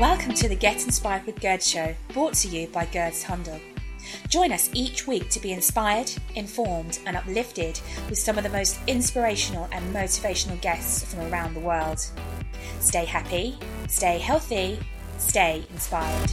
[0.00, 3.58] Welcome to the Get Inspired with Gerd show, brought to you by Gerd's Handel.
[4.28, 8.78] Join us each week to be inspired, informed, and uplifted with some of the most
[8.86, 11.98] inspirational and motivational guests from around the world.
[12.78, 14.78] Stay happy, stay healthy,
[15.16, 16.30] stay inspired.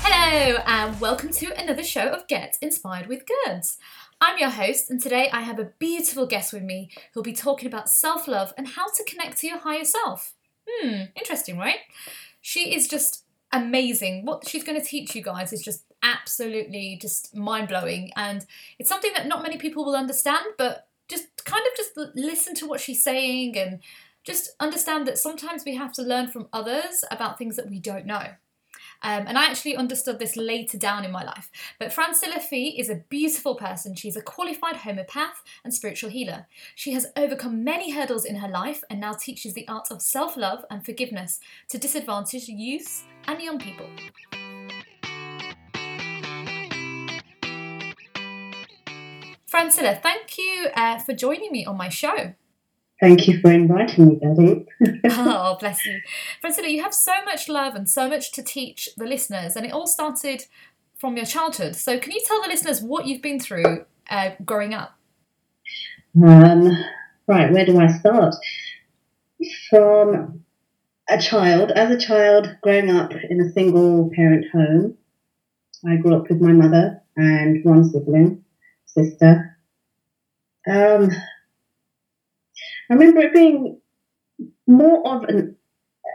[0.00, 3.76] Hello, and welcome to another show of Get Inspired with Gerds.
[4.20, 7.66] I'm your host, and today I have a beautiful guest with me who'll be talking
[7.66, 10.32] about self love and how to connect to your higher self.
[10.68, 11.80] Hmm, interesting, right?
[12.40, 14.24] She is just amazing.
[14.24, 18.46] What she's going to teach you guys is just absolutely just mind blowing, and
[18.78, 22.66] it's something that not many people will understand, but just kind of just listen to
[22.66, 23.80] what she's saying and
[24.24, 28.06] just understand that sometimes we have to learn from others about things that we don't
[28.06, 28.24] know.
[29.02, 31.50] Um, and I actually understood this later down in my life.
[31.78, 33.94] But Francillia Fyffe is a beautiful person.
[33.94, 36.46] She's a qualified homeopath and spiritual healer.
[36.74, 40.36] She has overcome many hurdles in her life and now teaches the art of self
[40.36, 43.86] love and forgiveness to disadvantaged youths and young people.
[49.50, 52.34] Francillia, thank you uh, for joining me on my show.
[53.00, 54.66] Thank you for inviting me, Daddy.
[55.10, 56.00] oh, bless you.
[56.42, 59.72] Francillia, you have so much love and so much to teach the listeners, and it
[59.72, 60.46] all started
[60.96, 61.76] from your childhood.
[61.76, 64.98] So, can you tell the listeners what you've been through uh, growing up?
[66.24, 66.72] Um,
[67.26, 68.34] right, where do I start?
[69.68, 70.42] From
[71.08, 74.96] a child, as a child growing up in a single parent home,
[75.86, 78.44] I grew up with my mother and one sibling,
[78.86, 79.58] sister.
[80.66, 81.10] Um,
[82.90, 83.80] I remember it being
[84.66, 85.56] more of an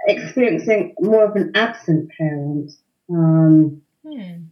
[0.07, 2.71] experiencing more of an absent parent.
[3.09, 4.45] Um, hmm.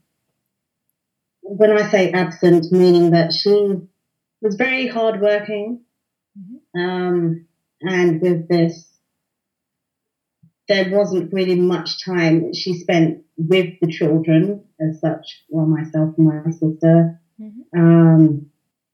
[1.42, 3.78] When I say absent, meaning that she
[4.42, 5.82] was very hardworking,
[6.38, 6.80] mm-hmm.
[6.80, 7.46] um,
[7.82, 8.86] and with this,
[10.68, 16.28] there wasn't really much time she spent with the children as such, well, myself and
[16.28, 17.80] my sister, mm-hmm.
[17.80, 18.52] um,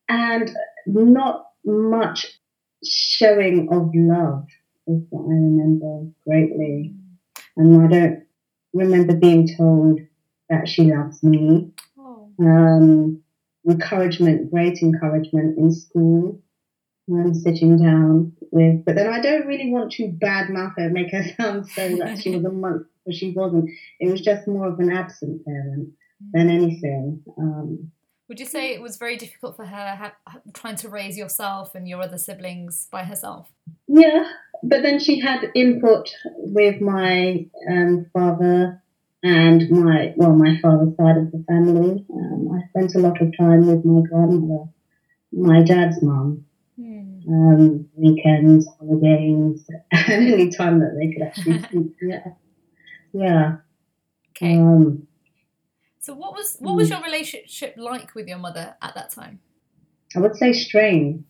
[0.07, 0.49] and
[0.85, 2.27] not much
[2.87, 4.47] showing of love
[4.87, 6.93] is what I remember greatly.
[7.57, 8.23] And I don't
[8.73, 9.99] remember being told
[10.49, 11.71] that she loves me.
[11.97, 12.29] Oh.
[12.39, 13.23] Um,
[13.67, 16.41] encouragement, great encouragement in school.
[17.09, 21.23] I'm sitting down with, but then I don't really want to badmouth her, make her
[21.37, 23.69] sound so that she was a month, but she wasn't.
[23.99, 25.89] It was just more of an absent parent
[26.33, 27.21] than anything.
[27.37, 27.91] Um,
[28.27, 31.87] would you say it was very difficult for her ha- trying to raise yourself and
[31.87, 33.51] your other siblings by herself?
[33.87, 34.29] Yeah,
[34.63, 38.81] but then she had input with my um, father
[39.21, 42.05] and my well, my father's side of the family.
[42.13, 44.69] Um, I spent a lot of time with my grandmother,
[45.31, 46.45] my dad's mum.
[46.79, 47.19] Hmm.
[47.27, 49.93] Um, weekends, holidays, and
[50.29, 51.95] any time that they could actually speak.
[52.01, 52.25] Yeah,
[53.13, 53.55] yeah.
[54.31, 54.57] Okay.
[54.57, 55.07] Um,
[56.05, 56.93] so what was what was hmm.
[56.93, 59.39] your relationship like with your mother at that time?
[60.15, 61.25] I would say strained.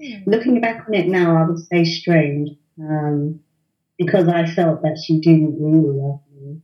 [0.00, 0.22] Hmm.
[0.26, 3.40] Looking back on it now, I would say strained um,
[3.98, 6.62] because I felt that she didn't really love me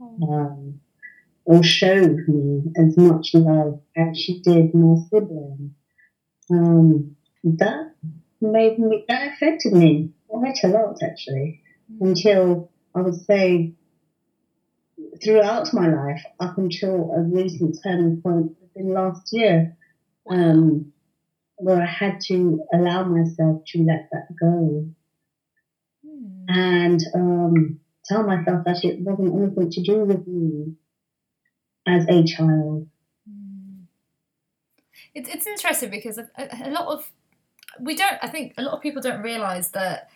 [0.00, 0.32] oh.
[0.32, 0.80] um,
[1.44, 5.74] or show me as much love as she did my sibling.
[6.50, 7.92] Um, that
[8.40, 11.60] made me that affected me quite a lot actually
[11.98, 12.06] hmm.
[12.06, 13.74] until I would say
[15.22, 19.76] throughout my life up until a recent turning point in last year,
[20.30, 20.92] um,
[21.56, 24.86] where I had to allow myself to let that go
[26.06, 26.44] hmm.
[26.48, 30.74] and um, tell myself that it wasn't anything to do with me
[31.86, 32.88] as a child.
[33.28, 33.82] Hmm.
[35.14, 37.10] It's, it's interesting because a, a lot of
[37.80, 40.10] we don't I think a lot of people don't realize that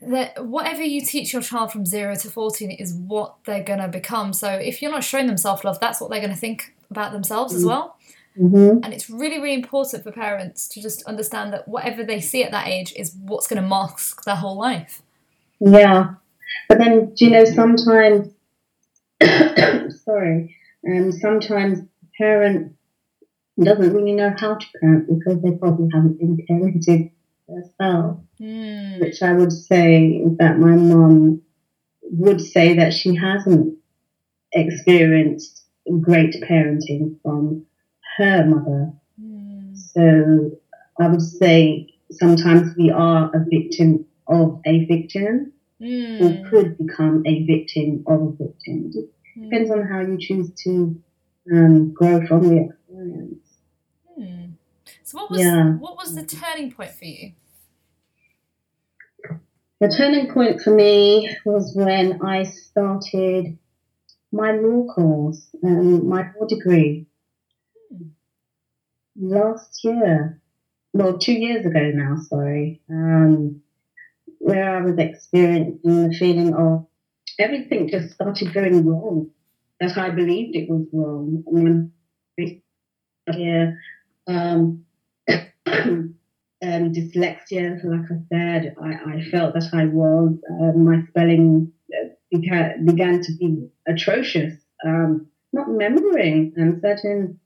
[0.00, 3.88] that whatever you teach your child from zero to 14 is what they're going to
[3.88, 4.32] become.
[4.32, 7.12] So if you're not showing them self love, that's what they're going to think about
[7.12, 7.60] themselves mm-hmm.
[7.60, 7.96] as well.
[8.38, 8.84] Mm-hmm.
[8.84, 12.50] And it's really, really important for parents to just understand that whatever they see at
[12.50, 15.02] that age is what's going to mask their whole life.
[15.60, 16.14] Yeah.
[16.68, 18.28] But then, do you know, sometimes,
[20.04, 20.54] sorry,
[20.86, 21.80] um, sometimes
[22.18, 22.76] parent
[23.62, 27.10] doesn't really know how to parent because they probably haven't been parented
[27.48, 29.00] herself, mm.
[29.00, 31.42] which I would say that my mom
[32.02, 33.76] would say that she hasn't
[34.52, 35.64] experienced
[36.00, 37.66] great parenting from
[38.16, 38.92] her mother.
[39.20, 39.76] Mm.
[39.76, 40.58] So
[41.00, 46.20] I would say sometimes we are a victim of a victim mm.
[46.20, 48.92] or could become a victim of a victim.
[48.94, 49.42] It hmm.
[49.44, 51.00] depends on how you choose to
[51.52, 53.46] um, grow from the experience.
[55.06, 55.70] So what was yeah.
[55.74, 57.32] what was the turning point for you?
[59.78, 63.58] The turning point for me was when I started
[64.32, 67.06] my law course, um, my law degree,
[69.14, 70.40] last year.
[70.94, 72.80] Well, two years ago now, sorry.
[72.88, 73.60] Um,
[74.38, 76.86] where I was experiencing the feeling of
[77.38, 79.30] everything just started going wrong,
[79.78, 81.44] that I believed it was wrong.
[82.38, 82.62] And
[83.30, 83.78] here,
[84.26, 84.86] um,
[86.62, 90.38] um, dyslexia, like I said, I, I felt that I was.
[90.50, 94.54] Um, my spelling uh, began, began to be atrocious.
[94.84, 97.40] Um, not remembering and certain,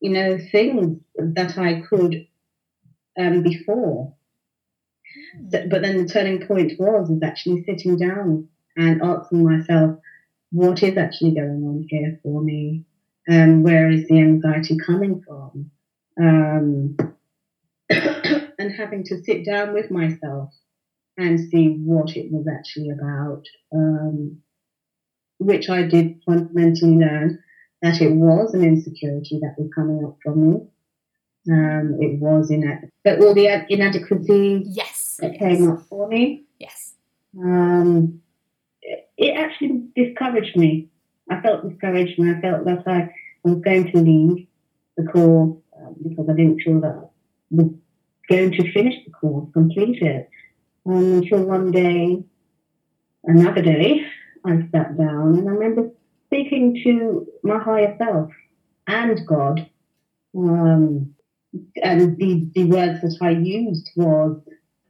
[0.00, 2.26] you know, things that I could
[3.18, 4.14] um, before.
[5.38, 5.50] Mm.
[5.50, 9.98] So, but then the turning point was is actually sitting down and asking myself,
[10.50, 12.84] what is actually going on here for me?
[13.26, 15.70] And where is the anxiety coming from?
[16.20, 16.96] Um,
[18.58, 20.52] and having to sit down with myself
[21.16, 23.42] and see what it was actually about,
[23.74, 24.38] um,
[25.38, 27.42] which I did fundamentally learn
[27.82, 30.60] that it was an insecurity that was coming up from me.
[31.48, 36.44] Um, it was inadequate, but all the inadequacies yes, that came up for me.
[36.58, 36.94] Yes.
[37.38, 38.20] Um,
[38.82, 40.88] it, actually discouraged me.
[41.30, 43.14] I felt discouraged and I felt that I
[43.44, 44.48] was going to leave
[44.96, 47.10] the course um, because I didn't feel that
[47.50, 47.70] was
[48.28, 50.28] going to finish the course, complete it.
[50.84, 52.24] Until one day,
[53.24, 54.06] another day,
[54.44, 55.90] I sat down and I remember
[56.26, 58.30] speaking to my higher self
[58.86, 59.68] and God.
[60.36, 61.14] Um,
[61.82, 64.38] and the, the words that I used was,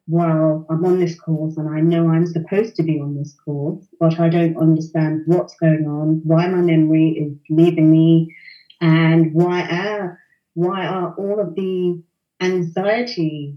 [0.08, 3.84] well, I'm on this course and I know I'm supposed to be on this course,
[3.98, 8.34] but I don't understand what's going on, why my memory is leaving me,
[8.80, 10.18] and why are,
[10.54, 12.00] why are all of the
[12.40, 13.56] anxiety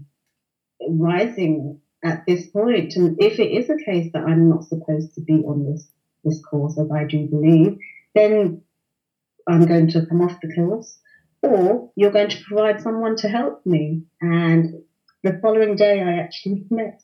[0.88, 2.94] rising at this point.
[2.96, 5.90] And if it is a case that I'm not supposed to be on this,
[6.24, 7.78] this course, as I do believe,
[8.14, 8.62] then
[9.46, 10.98] I'm going to come off the course,
[11.42, 14.02] or you're going to provide someone to help me.
[14.20, 14.66] And
[15.22, 17.02] the following day, I actually met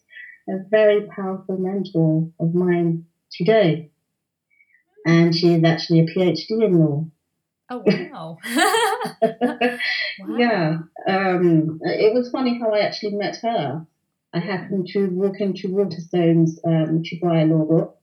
[0.49, 3.91] a very powerful mentor of mine today.
[5.07, 7.07] And she is actually a PhD in law.
[7.69, 8.39] Oh wow!
[9.23, 10.37] wow.
[10.39, 10.79] Yeah,
[11.09, 13.85] um, it was funny how I actually met her.
[14.33, 17.99] I happened to walk into Waterstones um, to buy a law book,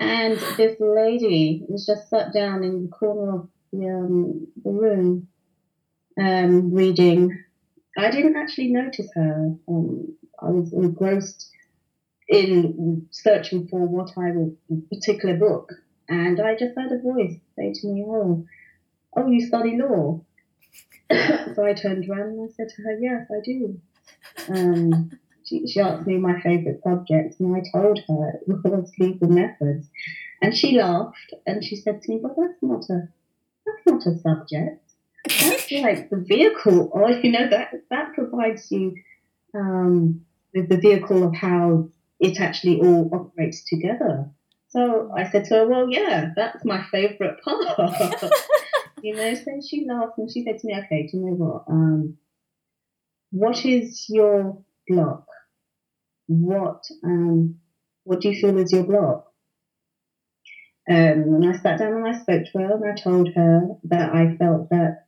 [0.00, 5.28] and this lady was just sat down in the corner of the, um, the room,
[6.20, 7.40] um, reading.
[7.96, 9.54] I didn't actually notice her.
[9.68, 11.50] Um, I was engrossed
[12.28, 15.70] in searching for what I was, a particular book
[16.08, 18.46] and I just heard a voice say to me, Oh,
[19.16, 20.20] oh, you study law?
[21.10, 23.80] so I turned around and I said to her, Yes, I do.
[24.48, 25.10] Um,
[25.44, 29.88] she, she asked me my favourite subject, and I told her it was legal methods.
[30.40, 33.08] And she laughed and she said to me, Well, that's not a
[33.64, 34.80] that's not a subject.
[35.26, 38.94] That's like the vehicle, or you know, that that provides you
[39.54, 40.24] um,
[40.54, 41.88] with the vehicle of how
[42.20, 44.28] it actually all operates together.
[44.74, 47.78] So I said to her, Well, yeah, that's my favourite part.
[49.02, 51.64] you know, so she laughed and she said to me, Okay, do you know what?
[51.72, 52.16] Um,
[53.30, 55.26] what is your block?
[56.26, 57.56] What um,
[58.02, 59.26] what do you feel is your block?
[60.90, 64.12] Um, and I sat down and I spoke to her and I told her that
[64.12, 65.06] I felt that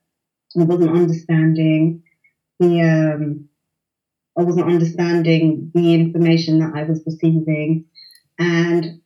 [0.58, 2.02] I wasn't understanding
[2.60, 3.48] the um,
[4.38, 7.86] I wasn't understanding the information that I was receiving,
[8.38, 9.00] and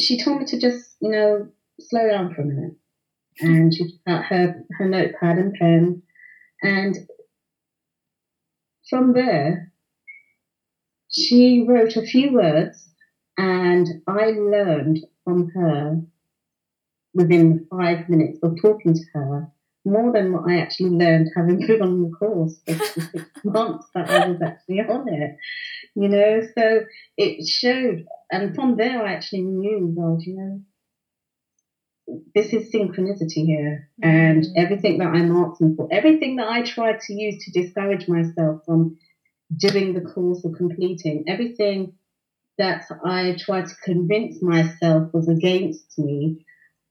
[0.00, 2.76] she told me to just, you know, slow down for a minute.
[3.40, 6.02] And she out her, her notepad and pen.
[6.62, 6.96] And
[8.88, 9.72] from there,
[11.08, 12.88] she wrote a few words,
[13.36, 16.02] and I learned from her
[17.14, 19.52] within five minutes of talking to her
[19.84, 23.08] more than what I actually learned having been on the course for six
[23.44, 25.36] months that I was actually on it.
[25.94, 26.84] You know, so
[27.16, 30.60] it showed, and from there I actually knew, well, you know,
[32.34, 34.08] this is synchronicity here, mm-hmm.
[34.08, 38.62] and everything that I'm asking for, everything that I tried to use to discourage myself
[38.64, 38.98] from
[39.56, 41.94] doing the course or completing, everything
[42.58, 46.44] that I tried to convince myself was against me,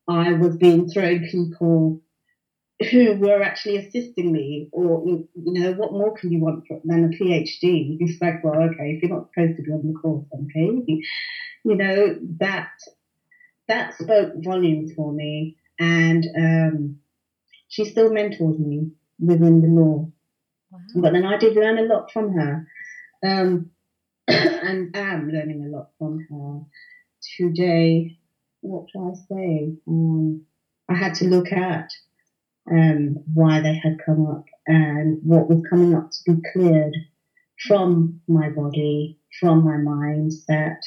[0.08, 2.02] I was being thrown people
[2.92, 7.08] who were actually assisting me, or you know, what more can you want than a
[7.10, 7.98] PhD?
[8.00, 11.02] It's like, well, okay, if you're not supposed to be on the course, okay,
[11.66, 12.70] you know that
[13.68, 17.00] that spoke volumes for me, and um,
[17.68, 20.10] she still mentors me within the law.
[20.72, 20.80] Wow.
[20.96, 22.66] But then I did learn a lot from her.
[23.26, 23.72] Um,
[24.30, 26.62] and am learning a lot from her.
[27.38, 28.18] Today,
[28.62, 29.74] what do I say?
[29.88, 30.44] Um,
[30.88, 31.90] I had to look at
[32.72, 36.94] um, why they had come up and what was coming up to be cleared
[37.68, 40.78] from my body, from my mindset,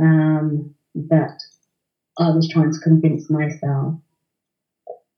[0.00, 1.38] um, that
[2.18, 3.94] I was trying to convince myself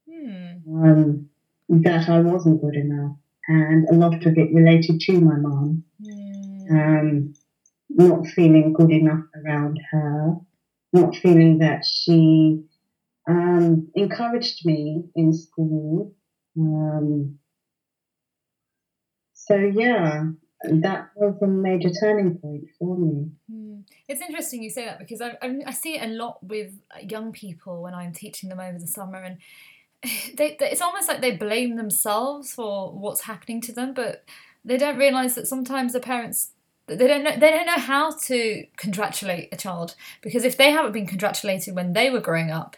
[0.09, 0.83] hmm.
[0.83, 1.29] um,
[1.69, 3.17] that I wasn't good enough.
[3.49, 5.85] And a lot of it related to my mom.
[6.03, 6.77] Hmm.
[6.77, 7.35] Um,
[7.91, 10.37] not feeling good enough around her,
[10.93, 12.63] not feeling that she
[13.31, 16.15] um, encouraged me in school.
[16.59, 17.39] Um,
[19.35, 20.25] so, yeah,
[20.65, 23.31] that was a major turning point for me.
[23.51, 23.81] Hmm.
[24.09, 26.73] It's interesting you say that because I, I, I, see it a lot with
[27.03, 29.39] young people when I'm teaching them over the summer, and
[30.35, 34.25] they, they, it's almost like they blame themselves for what's happening to them, but
[34.65, 36.51] they don't realize that sometimes the parents
[36.87, 40.93] they don't know they don't know how to congratulate a child because if they haven't
[40.93, 42.77] been congratulated when they were growing up,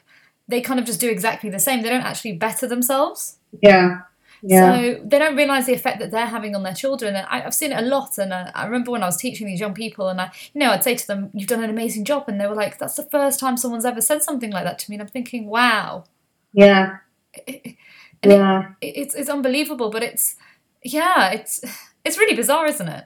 [0.48, 1.82] they kind of just do exactly the same.
[1.82, 3.38] They don't actually better themselves.
[3.60, 4.00] Yeah.
[4.42, 4.74] Yeah.
[4.74, 7.14] So they don't realize the effect that they're having on their children.
[7.14, 8.18] And I, have seen it a lot.
[8.18, 10.72] And I, I, remember when I was teaching these young people, and I, you know,
[10.72, 13.04] I'd say to them, "You've done an amazing job," and they were like, "That's the
[13.04, 16.04] first time someone's ever said something like that to me." And I'm thinking, "Wow."
[16.52, 16.98] Yeah.
[17.46, 17.76] It,
[18.24, 18.72] yeah.
[18.80, 20.34] It, it's it's unbelievable, but it's
[20.82, 21.60] yeah, it's
[22.04, 23.04] it's really bizarre, isn't it?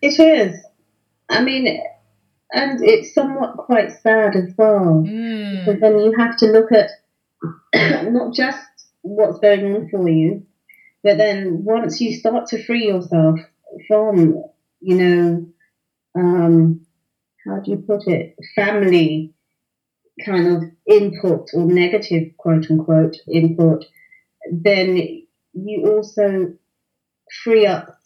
[0.00, 0.60] It is.
[1.28, 1.80] I mean,
[2.52, 5.04] and it's somewhat quite sad as well.
[5.06, 5.64] Mm.
[5.64, 6.90] Because then you have to look at
[8.12, 8.60] not just
[9.00, 10.46] what's going on for you,
[11.02, 13.40] but then once you start to free yourself
[13.88, 14.42] from,
[14.80, 15.46] you know,
[16.14, 16.86] um,
[17.46, 19.32] how do you put it, family
[20.24, 23.84] kind of input or negative quote unquote input,
[24.50, 25.22] then
[25.54, 26.52] you also
[27.42, 27.98] free up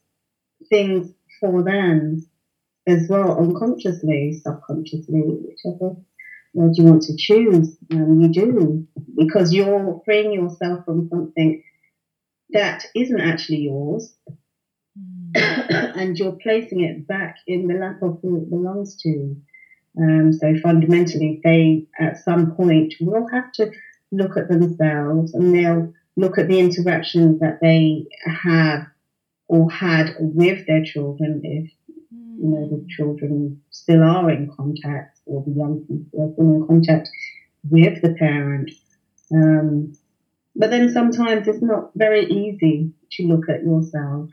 [0.71, 2.25] things for them
[2.87, 5.97] as well, unconsciously, subconsciously, whichever
[6.55, 11.63] word you want to choose, um, you do, because you're freeing yourself from something
[12.51, 14.15] that isn't actually yours,
[14.99, 15.33] mm.
[15.97, 19.37] and you're placing it back in the lap of who it belongs to.
[19.99, 23.71] Um, so fundamentally, they at some point will have to
[24.13, 28.87] look at themselves and they'll look at the interactions that they have
[29.49, 31.71] or had with their children if
[32.39, 36.67] you know the children still are in contact or the young people are still in
[36.67, 37.09] contact
[37.71, 38.71] with the parent.
[39.33, 39.93] Um,
[40.55, 44.31] but then sometimes it's not very easy to look at yourself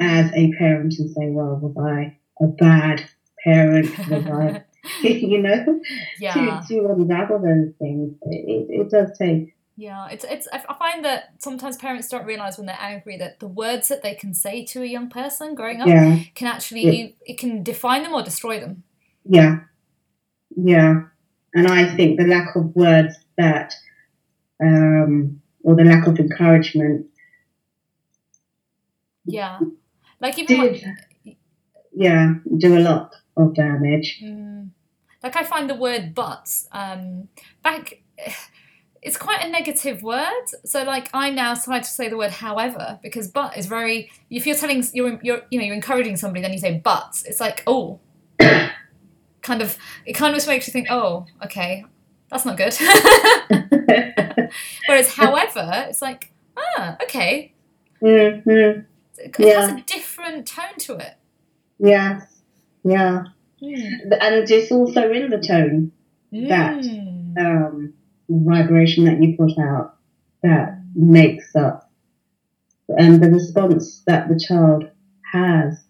[0.00, 3.04] as a parent and say, well, was I a bad
[3.44, 3.86] parent?
[4.08, 4.64] Was I,
[5.02, 5.80] you know,
[6.18, 6.60] yeah.
[6.68, 8.14] to, to unravel those things.
[8.22, 10.46] It, it does take yeah, it's it's.
[10.52, 14.14] I find that sometimes parents don't realize when they're angry that the words that they
[14.14, 16.20] can say to a young person growing up yeah.
[16.34, 17.08] can actually yeah.
[17.22, 18.82] it can define them or destroy them.
[19.24, 19.60] Yeah,
[20.56, 21.04] yeah,
[21.54, 23.72] and I think the lack of words that,
[24.62, 27.06] um, or the lack of encouragement.
[29.24, 29.58] Yeah,
[30.20, 30.82] like even did,
[31.24, 31.38] like,
[31.94, 34.20] yeah, do a lot of damage.
[34.22, 34.68] Mm,
[35.22, 37.28] like I find the word "but" um,
[37.62, 38.02] back
[39.02, 40.44] it's quite a negative word.
[40.64, 44.46] So like I now try to say the word however because but is very if
[44.46, 47.64] you're telling you're you're you know you're encouraging somebody then you say but it's like
[47.66, 47.98] oh
[48.38, 51.84] kind of it kind of makes you think oh okay
[52.30, 52.74] that's not good.
[54.86, 57.52] Whereas however it's like ah okay.
[58.00, 58.80] Mm-hmm.
[59.18, 59.60] It yeah.
[59.60, 61.14] has a different tone to it.
[61.78, 62.22] Yeah,
[62.84, 63.24] yeah,
[63.62, 64.18] mm.
[64.20, 65.92] and it's also in the tone
[66.32, 66.48] mm.
[66.48, 66.84] that
[67.40, 67.94] um,
[68.44, 69.96] vibration that you put out
[70.42, 71.92] that makes up
[72.88, 74.84] and the response that the child
[75.32, 75.82] has.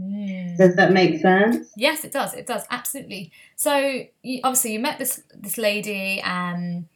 [0.00, 0.56] Mm.
[0.56, 1.68] Does that make sense?
[1.76, 2.34] Yes, it does.
[2.34, 3.32] It does absolutely.
[3.56, 6.86] So you, obviously, you met this this lady, and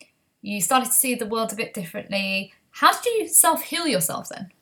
[0.43, 2.53] you started to see the world a bit differently.
[2.73, 4.53] How did you self heal yourself then?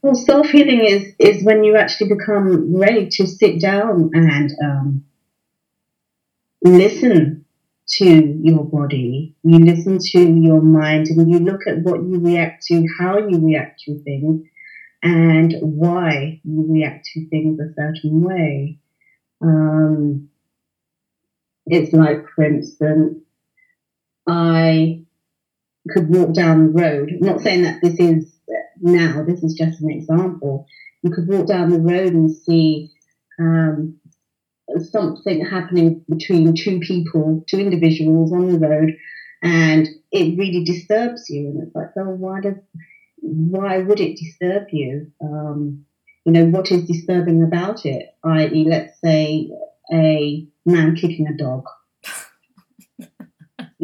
[0.00, 5.04] Well, self healing is is when you actually become ready to sit down and um,
[6.62, 7.41] listen
[7.88, 12.64] to your body, you listen to your mind, and you look at what you react
[12.66, 14.46] to, how you react to things,
[15.02, 18.78] and why you react to things a certain way.
[19.40, 20.28] Um,
[21.66, 23.18] it's like, for instance,
[24.26, 25.04] I
[25.90, 27.10] could walk down the road.
[27.10, 28.38] I'm not saying that this is
[28.80, 30.66] now, this is just an example.
[31.02, 32.90] You could walk down the road and see
[33.40, 33.98] um,
[34.80, 38.96] something happening between two people, two individuals on the road,
[39.42, 41.48] and it really disturbs you.
[41.48, 42.56] And it's like, oh, why does
[43.22, 45.10] why would it disturb you?
[45.22, 45.84] Um,
[46.24, 48.14] you know, what is disturbing about it?
[48.24, 49.50] I.e., let's say
[49.92, 51.66] a man kicking a dog.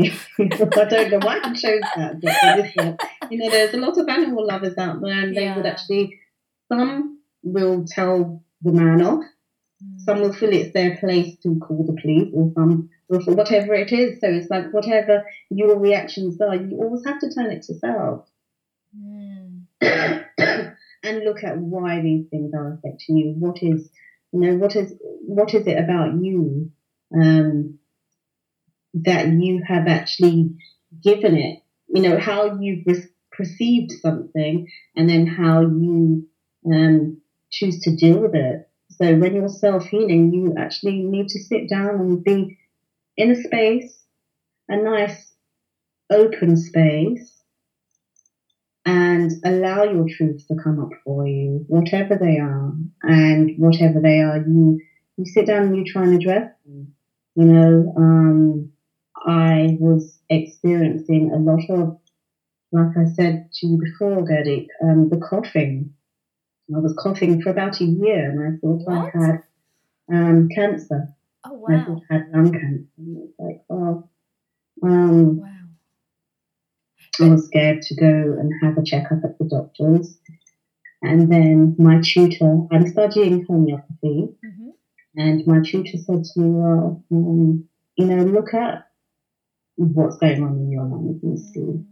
[0.00, 4.47] I don't know why I chose that, but you know, there's a lot of animal
[4.47, 6.21] lovers out there, and they would actually.
[6.71, 9.25] Some will tell the man off.
[9.99, 13.75] Some will feel it's their place to call the police, or some will feel whatever
[13.75, 14.20] it is.
[14.20, 18.26] So it's like whatever your reactions are, you always have to turn it to self.
[18.97, 19.64] Mm.
[21.02, 23.35] and look at why these things are affecting you.
[23.38, 23.90] What is,
[24.32, 26.70] you know, what is what is it about you
[27.14, 27.78] um,
[28.94, 30.56] that you have actually
[31.02, 31.61] given it?
[31.88, 34.66] You know, how you've re- perceived something,
[34.97, 36.26] and then how you
[36.66, 37.20] um,
[37.50, 38.68] choose to deal with it.
[39.00, 42.57] So when you're self healing, you actually need to sit down and be
[43.17, 44.05] in a space,
[44.69, 45.35] a nice
[46.11, 47.43] open space,
[48.85, 52.73] and allow your truths to come up for you, whatever they are.
[53.02, 54.76] And whatever they are, you,
[55.17, 56.88] you sit down and you try and address them.
[57.37, 58.69] You know, um,
[59.17, 61.97] I was experiencing a lot of,
[62.73, 65.90] like I said to you before, Gerdik, um, the coughing.
[66.75, 69.15] I was coughing for about a year and I thought what?
[69.15, 69.43] I had
[70.13, 71.09] um, cancer.
[71.45, 71.69] Oh, wow.
[71.71, 72.87] I thought I had lung cancer.
[72.99, 74.09] And it was like, oh.
[74.83, 75.49] Um, wow.
[77.21, 80.19] I was scared to go and have a checkup at the doctor's.
[81.03, 84.71] And then my tutor, I'm studying homeopathy, mm-hmm.
[85.17, 88.89] and my tutor said to me, Well, um, you know, look at
[89.77, 91.61] what's going on in your lungs and see.
[91.61, 91.85] Mm.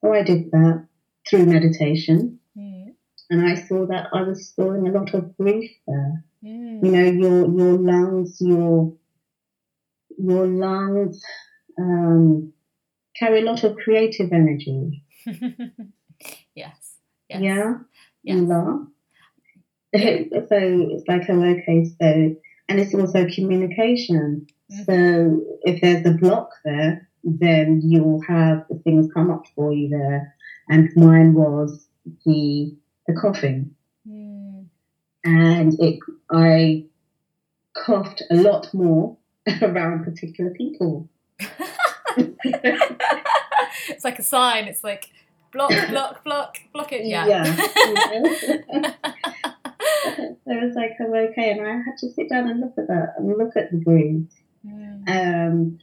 [0.00, 0.86] So I did that
[1.28, 2.35] through meditation.
[3.30, 6.24] And I saw that I was storing a lot of grief there.
[6.44, 6.84] Mm.
[6.84, 8.94] You know, your your lungs, your
[10.18, 11.22] your lungs
[11.78, 12.52] um,
[13.18, 15.02] carry a lot of creative energy.
[16.54, 16.96] yes.
[17.28, 17.40] yes.
[17.40, 17.74] Yeah.
[18.22, 18.48] Yes.
[18.48, 22.36] so it's like, oh, okay, so,
[22.68, 24.46] and it's also communication.
[24.70, 24.82] Mm-hmm.
[24.84, 29.88] So if there's a block there, then you'll have the things come up for you
[29.88, 30.34] there.
[30.68, 31.88] And mine was
[32.24, 33.74] the the coughing.
[34.08, 34.66] Mm.
[35.24, 35.98] And it
[36.30, 36.84] I
[37.74, 39.16] coughed a lot more
[39.62, 41.08] around particular people.
[42.18, 44.64] it's like a sign.
[44.64, 45.10] It's like
[45.52, 47.06] block, block, block, block it.
[47.06, 47.26] Yeah.
[47.26, 47.44] Yeah.
[47.54, 47.62] so
[50.46, 51.50] it was like, I'm okay.
[51.52, 54.26] And I had to sit down and look at that and look at the breeze.
[54.66, 55.08] Mm.
[55.08, 55.78] Um,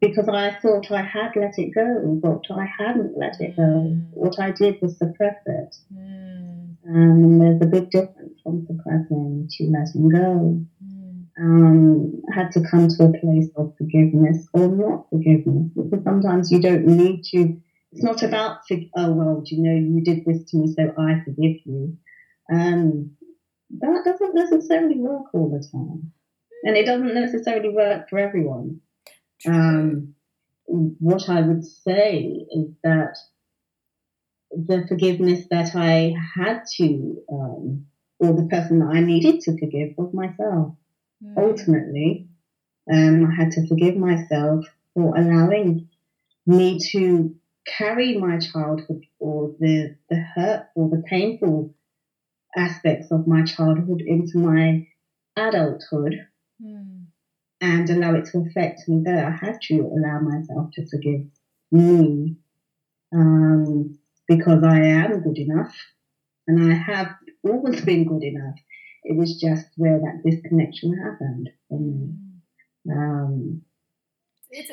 [0.00, 3.62] because I thought I had let it go, but I hadn't let it go.
[3.62, 4.08] Mm.
[4.12, 5.76] What I did was suppress it.
[5.94, 6.76] Mm.
[6.88, 10.60] Um, there's a big difference from suppressing to letting go.
[10.84, 11.06] Mm
[11.38, 16.60] um, had to come to a place of forgiveness or not forgiveness because sometimes you
[16.60, 17.56] don't need to.
[17.92, 18.58] It's not about
[18.96, 21.94] oh well, you know you did this to me, so I forgive you.
[22.52, 23.10] Um,
[23.78, 26.10] that doesn't necessarily work all the time,
[26.64, 28.80] and it doesn't necessarily work for everyone.
[29.46, 30.14] Um,
[30.66, 33.16] what I would say is that
[34.50, 37.86] the forgiveness that I had to, um,
[38.18, 40.74] or the person that I needed to forgive was myself.
[41.22, 41.36] Mm.
[41.36, 42.28] Ultimately,
[42.92, 45.88] um, I had to forgive myself for allowing
[46.46, 47.34] me to
[47.66, 51.74] carry my childhood or the, the hurt or the painful
[52.56, 54.86] aspects of my childhood into my
[55.36, 56.26] adulthood
[56.62, 56.95] mm.
[57.60, 59.26] And allow it to affect me there.
[59.26, 61.26] I had to allow myself to forgive
[61.70, 62.36] me
[63.14, 65.74] um, because I am good enough
[66.46, 67.08] and I have
[67.42, 68.56] always been good enough.
[69.04, 71.50] It was just where that disconnection happened.
[71.70, 72.18] And,
[72.90, 73.62] um,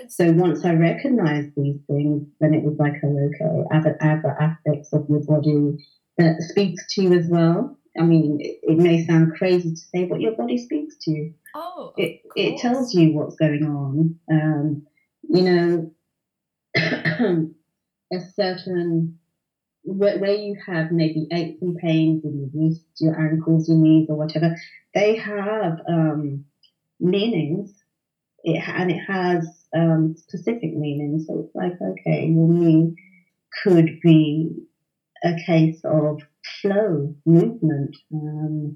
[0.08, 4.94] so once I recognized these things, then it was like, oh, okay, other, other aspects
[4.94, 5.86] of your body
[6.18, 7.78] that speaks to you as well.
[8.00, 11.34] I mean, it, it, may sound crazy to say, but your body speaks to you.
[11.54, 14.16] Oh, it, it tells you what's going on.
[14.32, 14.84] Um,
[15.30, 15.92] you know,
[16.76, 19.14] a certain
[19.84, 24.06] where, where you have maybe aches and pains in your wrists, your ankles, your knees,
[24.10, 24.56] or whatever,
[24.94, 26.42] they have um,
[27.00, 27.74] meanings.
[28.44, 31.26] It and it has um, specific meanings.
[31.28, 32.94] So it's like, okay, your knee
[33.64, 34.50] could be
[35.24, 36.20] a case of
[36.62, 37.96] flow, movement.
[38.14, 38.76] Um,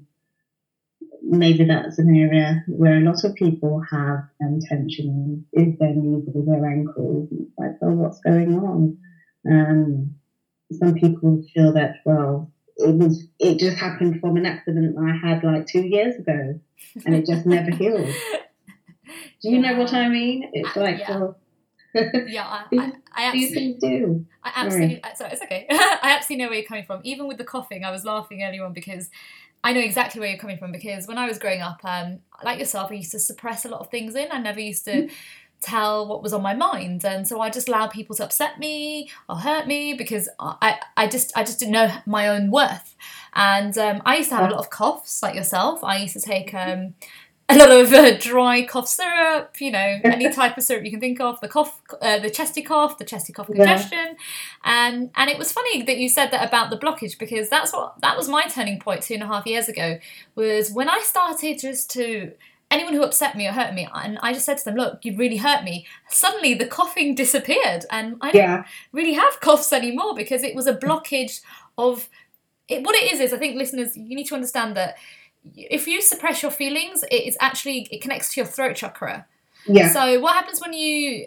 [1.22, 5.94] maybe that's an area where a lot of people have um, tension in is their
[5.94, 7.28] knees or their ankles.
[7.32, 8.98] It's like, oh, what's going on?
[9.50, 10.14] Um,
[10.72, 15.42] some people feel that well it was it just happened from an accident I had
[15.42, 16.60] like two years ago
[17.04, 18.06] and it just never healed.
[19.42, 19.72] Do you yeah.
[19.72, 20.50] know what I mean?
[20.52, 21.18] It's uh, like yeah.
[21.18, 21.38] well
[21.94, 24.26] yeah, I, I, I absolutely do.
[24.44, 25.00] I absolutely.
[25.02, 25.66] Sorry, sorry it's okay.
[25.70, 27.00] I absolutely know where you're coming from.
[27.04, 29.10] Even with the coughing, I was laughing earlier on because
[29.64, 30.72] I know exactly where you're coming from.
[30.72, 33.80] Because when I was growing up, um, like yourself, I used to suppress a lot
[33.80, 34.28] of things in.
[34.30, 34.92] I never used to.
[34.92, 35.10] Mm
[35.60, 39.10] tell what was on my mind and so I just allowed people to upset me
[39.28, 42.94] or hurt me because I, I just I just didn't know my own worth
[43.34, 46.20] and um, I used to have a lot of coughs like yourself I used to
[46.20, 46.94] take um,
[47.50, 51.00] a lot of uh, dry cough syrup you know any type of syrup you can
[51.00, 54.14] think of the cough uh, the chesty cough the chesty cough congestion yeah.
[54.64, 57.98] and and it was funny that you said that about the blockage because that's what
[58.00, 59.98] that was my turning point two and a half years ago
[60.34, 62.32] was when I started just to
[62.70, 65.18] anyone who upset me or hurt me, and I just said to them, "Look, you've
[65.18, 68.64] really hurt me." Suddenly, the coughing disappeared, and I don't yeah.
[68.92, 71.40] really have coughs anymore because it was a blockage
[71.76, 72.08] of
[72.68, 72.82] it.
[72.82, 74.96] What it is is, I think listeners, you need to understand that
[75.56, 79.26] if you suppress your feelings, it is actually it connects to your throat chakra.
[79.66, 79.92] Yeah.
[79.92, 81.26] So what happens when you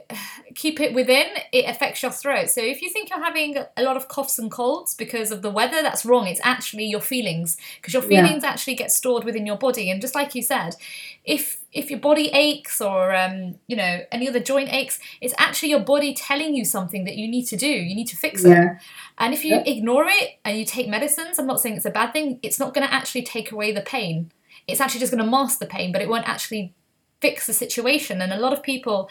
[0.55, 1.27] keep it within?
[1.51, 2.49] It affects your throat.
[2.49, 5.49] So if you think you're having a lot of coughs and colds because of the
[5.49, 6.27] weather, that's wrong.
[6.27, 8.49] It's actually your feelings because your feelings yeah.
[8.49, 9.89] actually get stored within your body.
[9.89, 10.75] And just like you said,
[11.23, 15.69] if if your body aches or um, you know any other joint aches, it's actually
[15.69, 17.67] your body telling you something that you need to do.
[17.67, 18.63] You need to fix yeah.
[18.63, 18.77] it.
[19.19, 19.63] And if you yeah.
[19.65, 22.39] ignore it and you take medicines, I'm not saying it's a bad thing.
[22.41, 24.31] It's not going to actually take away the pain.
[24.67, 26.73] It's actually just going to mask the pain, but it won't actually
[27.21, 28.21] fix the situation.
[28.21, 29.09] And a lot of people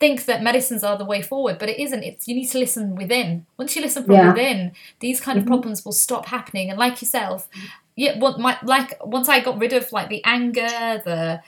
[0.00, 2.02] think that medicines are the way forward, but it isn't.
[2.02, 3.46] It's you need to listen within.
[3.58, 4.28] Once you listen from yeah.
[4.28, 5.54] within, these kind of mm-hmm.
[5.54, 6.70] problems will stop happening.
[6.70, 7.48] And like yourself,
[7.96, 11.42] yeah, what my like once I got rid of like the anger, the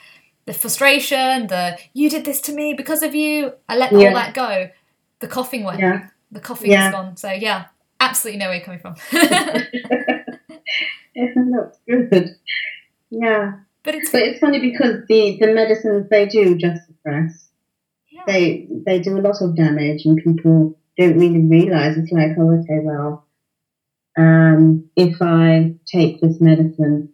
[0.46, 4.08] the frustration, the you did this to me because of you, I let yeah.
[4.08, 4.70] all that go.
[5.20, 5.78] The coughing went.
[5.80, 6.08] Yeah.
[6.32, 6.88] The coughing yeah.
[6.88, 7.16] is gone.
[7.16, 7.66] So yeah,
[8.00, 8.96] absolutely know where you're coming from.
[11.14, 12.36] That's good.
[13.10, 13.52] Yeah.
[13.82, 17.48] But it's but it's funny because the the medicines they do just suppress.
[18.10, 18.22] Yeah.
[18.26, 21.96] They they do a lot of damage, and people don't really realize.
[21.96, 23.26] It's like, oh, okay, well,
[24.18, 27.10] um, if I take this medicine,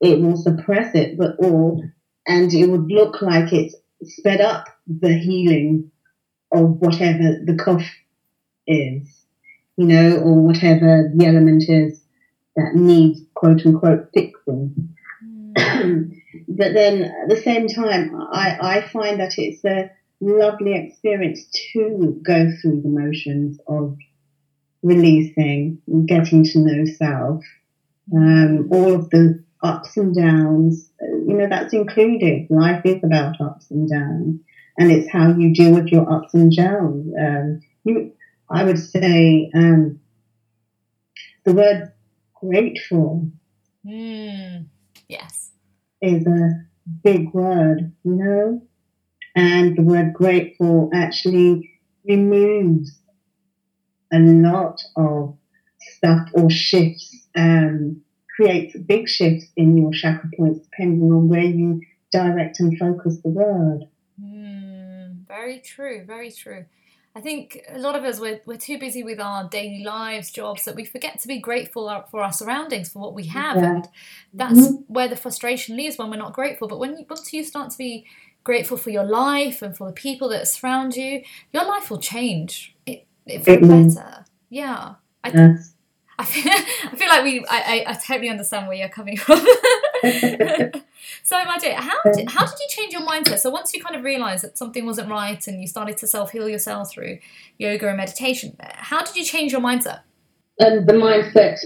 [0.00, 1.82] it will suppress it, but all,
[2.26, 5.90] and it would look like it's sped up the healing
[6.52, 7.86] of whatever the cough
[8.66, 9.24] is,
[9.76, 12.00] you know, or whatever the element is
[12.56, 14.94] that needs quote unquote fixing.
[15.58, 19.90] But then at the same time, I, I find that it's a
[20.20, 23.96] lovely experience to go through the motions of
[24.82, 27.42] releasing, getting to know self,
[28.14, 30.90] um, all of the ups and downs.
[31.00, 32.46] You know, that's included.
[32.50, 34.40] Life is about ups and downs,
[34.78, 37.12] and it's how you deal with your ups and downs.
[37.20, 38.12] Um, you,
[38.50, 40.00] I would say um,
[41.44, 41.92] the word
[42.40, 43.30] grateful.
[43.86, 44.66] Mm,
[45.08, 45.47] yes
[46.00, 46.50] is a
[47.02, 48.62] big word, you know?
[49.34, 51.70] And the word grateful actually
[52.04, 52.98] removes
[54.12, 55.36] a lot of
[55.78, 58.02] stuff or shifts, um,
[58.34, 61.80] creates big shifts in your chakra points depending on where you
[62.10, 63.84] direct and focus the word.
[64.20, 66.64] Mm, very true, very true.
[67.16, 70.64] I think a lot of us we're, we're too busy with our daily lives, jobs
[70.64, 73.70] that we forget to be grateful for our surroundings for what we have, yeah.
[73.70, 73.88] and
[74.32, 74.92] that's mm-hmm.
[74.92, 76.68] where the frustration leaves when we're not grateful.
[76.68, 78.06] But when you, once you start to be
[78.44, 82.76] grateful for your life and for the people that surround you, your life will change.
[82.86, 84.24] It it feels better.
[84.48, 84.94] Yeah.
[85.22, 85.74] I, yes.
[86.18, 89.38] I feel, I feel like we I, I, I totally understand where you're coming from.
[91.22, 93.38] so, Majid, how did, how did you change your mindset?
[93.38, 96.32] So, once you kind of realized that something wasn't right and you started to self
[96.32, 97.18] heal yourself through
[97.56, 100.00] yoga and meditation, how did you change your mindset?
[100.60, 101.56] Um, the mindset,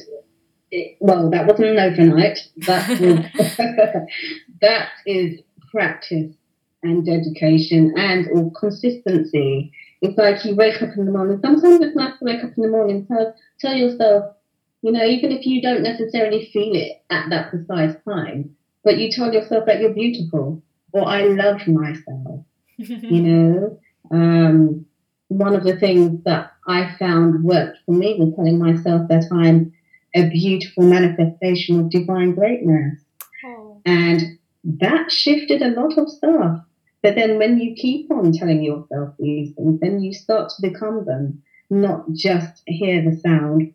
[1.01, 2.39] well, that wasn't an overnight.
[2.59, 4.07] That was,
[4.61, 6.35] that is practice
[6.83, 9.73] and dedication and or consistency.
[10.03, 11.39] It's like you wake up in the morning.
[11.41, 13.07] Sometimes it's nice to wake up in the morning.
[13.07, 14.35] Tell tell yourself,
[14.83, 19.11] you know, even if you don't necessarily feel it at that precise time, but you
[19.11, 22.45] tell yourself that you're beautiful or I love myself.
[22.77, 24.85] you know, um,
[25.29, 29.73] one of the things that I found worked for me was telling myself that I'm
[30.15, 33.01] a beautiful manifestation of divine greatness.
[33.45, 33.81] Oh.
[33.87, 36.61] And that shifted a lot of stuff.
[37.03, 41.05] But then when you keep on telling yourself these things, then you start to become
[41.05, 43.73] them, not just hear the sound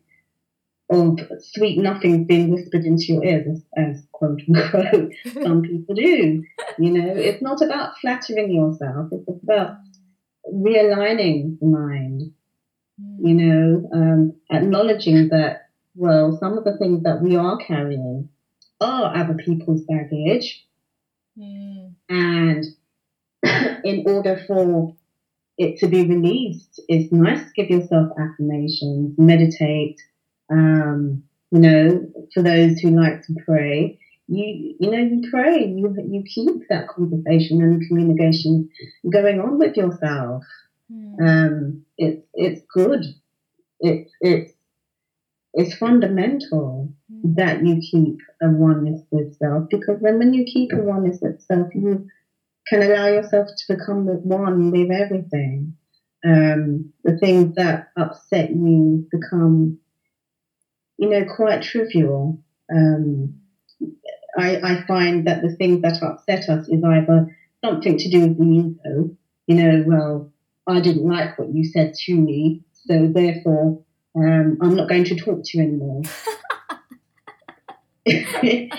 [0.90, 3.46] of sweet nothings being whispered into your ears,
[3.76, 6.44] as, as quote unquote some people do.
[6.78, 9.76] You know, it's not about flattering yourself, it's about
[10.52, 12.32] realigning the mind,
[13.20, 18.28] you know, um, acknowledging that, well, some of the things that we are carrying
[18.80, 20.64] are other people's baggage.
[21.38, 21.94] Mm.
[22.08, 22.64] And
[23.84, 24.94] in order for
[25.58, 26.80] it to be released.
[26.88, 30.00] It's nice to give yourself affirmations, meditate.
[30.50, 35.94] Um, you know, for those who like to pray, you you know you pray, you
[36.10, 38.68] you keep that conversation and communication
[39.10, 40.44] going on with yourself.
[40.92, 41.20] Mm.
[41.20, 43.04] Um, it's it's good.
[43.80, 44.52] It's it's
[45.54, 47.36] it's fundamental mm.
[47.36, 51.40] that you keep a oneness with self because then when you keep a oneness with
[51.40, 52.06] self, you
[52.68, 55.74] can allow yourself to become one with everything.
[56.24, 59.78] Um, the things that upset you become,
[60.98, 62.38] you know, quite trivial.
[62.70, 63.40] Um,
[64.36, 68.38] I, I find that the things that upset us is either something to do with
[68.38, 70.32] the ego, you know, well,
[70.66, 73.82] I didn't like what you said to me, so therefore
[74.14, 76.02] um, I'm not going to talk to you anymore.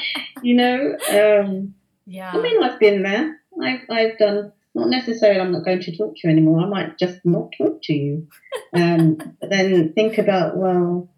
[0.44, 1.74] you know, um,
[2.06, 2.32] yeah.
[2.34, 3.40] I mean, I've been there.
[3.62, 6.62] I've, I've done, not necessarily I'm not going to talk to you anymore.
[6.62, 8.28] I might just not talk to you.
[8.74, 11.10] Um, but then think about, well,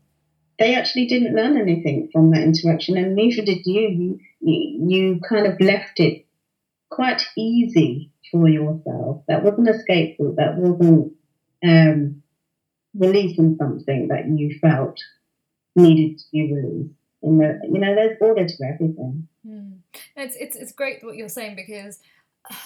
[0.62, 4.20] they actually didn't learn anything from that interaction, and neither did you.
[4.40, 6.28] You, you kind of left it
[6.90, 9.24] quite easy for yourself.
[9.28, 10.36] That wasn't a scapegoat.
[10.36, 11.14] That wasn't
[11.66, 12.22] um,
[12.94, 15.00] releasing something that you felt
[15.76, 16.94] needed to be released.
[17.24, 19.28] You know, you know, there's order to everything.
[19.46, 19.80] Mm.
[20.16, 21.98] It's, it's it's great what you're saying because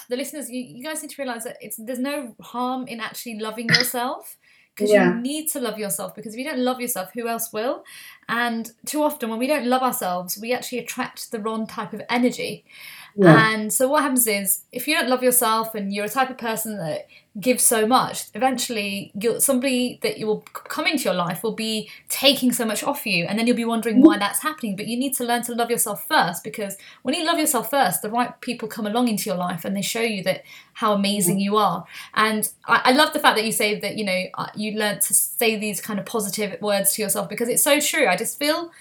[0.09, 3.39] the listeners, you, you guys need to realize that it's there's no harm in actually
[3.39, 4.35] loving yourself
[4.75, 5.15] because yeah.
[5.15, 7.83] you need to love yourself because if you don't love yourself who else will
[8.27, 12.01] and too often when we don't love ourselves we actually attract the wrong type of
[12.09, 12.65] energy
[13.15, 13.53] yeah.
[13.53, 16.37] And so what happens is, if you don't love yourself and you're a type of
[16.37, 17.07] person that
[17.39, 22.51] gives so much, eventually somebody that you will come into your life will be taking
[22.51, 24.75] so much off you, and then you'll be wondering why that's happening.
[24.75, 28.01] But you need to learn to love yourself first, because when you love yourself first,
[28.01, 31.39] the right people come along into your life and they show you that how amazing
[31.39, 31.85] you are.
[32.13, 34.99] And I, I love the fact that you say that you know uh, you learn
[34.99, 38.07] to say these kind of positive words to yourself because it's so true.
[38.07, 38.71] I just feel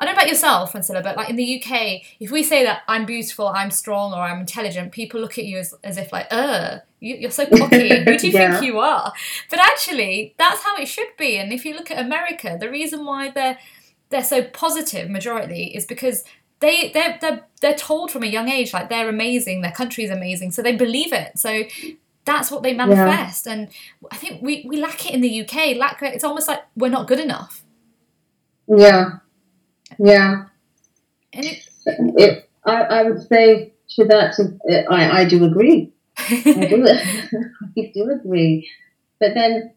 [0.00, 2.82] I don't know about yourself, Francillia, but like in the UK, if we say that
[2.88, 6.26] I'm beautiful, I'm strong, or I'm intelligent, people look at you as, as if like,
[6.30, 8.02] uh, you, are so cocky.
[8.04, 8.52] Who do you yeah.
[8.52, 9.12] think you are?
[9.50, 11.36] But actually, that's how it should be.
[11.36, 13.58] And if you look at America, the reason why they're
[14.08, 16.24] they're so positive, majority, is because
[16.60, 20.10] they they're they're they're told from a young age like they're amazing, their country is
[20.10, 21.38] amazing, so they believe it.
[21.38, 21.64] So
[22.24, 23.46] that's what they manifest.
[23.46, 23.52] Yeah.
[23.52, 23.68] And
[24.10, 25.76] I think we we lack it in the UK.
[25.76, 26.14] Lack it.
[26.14, 27.62] It's almost like we're not good enough.
[28.66, 29.18] Yeah.
[30.02, 30.46] Yeah.
[31.32, 35.92] It, it, I, I would say to that, I, I do agree.
[36.18, 36.86] I do,
[37.78, 38.70] I do agree.
[39.18, 39.74] But then,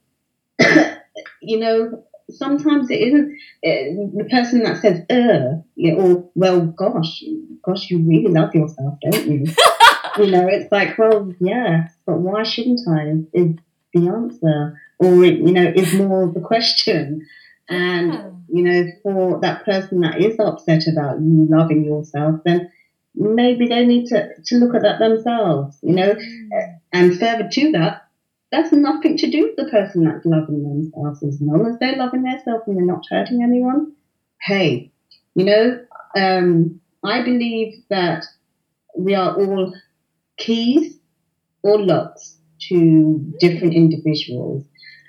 [1.42, 5.62] you know, sometimes it isn't it, the person that says, uh,
[6.02, 7.24] or, well, gosh,
[7.62, 9.46] gosh, you really love yourself, don't you?
[10.18, 13.24] you know, it's like, well, yeah, but why shouldn't I?
[13.34, 13.56] Is
[13.94, 14.80] the answer.
[15.00, 17.28] Or, you know, is more of the question.
[17.70, 22.72] And, you know, for that person that is upset about you loving yourself, then
[23.16, 26.14] maybe they need to, to look at that themselves, you know.
[26.14, 26.80] Mm.
[26.92, 28.08] And further to that,
[28.52, 31.24] that's nothing to do with the person that's loving themselves.
[31.24, 33.94] As long as they're loving themselves and they're not hurting anyone,
[34.42, 34.92] hey,
[35.34, 35.84] you know,
[36.16, 38.26] um, I believe that
[38.96, 39.74] we are all
[40.38, 40.98] keys
[41.64, 42.38] or locks
[42.70, 44.64] to different individuals.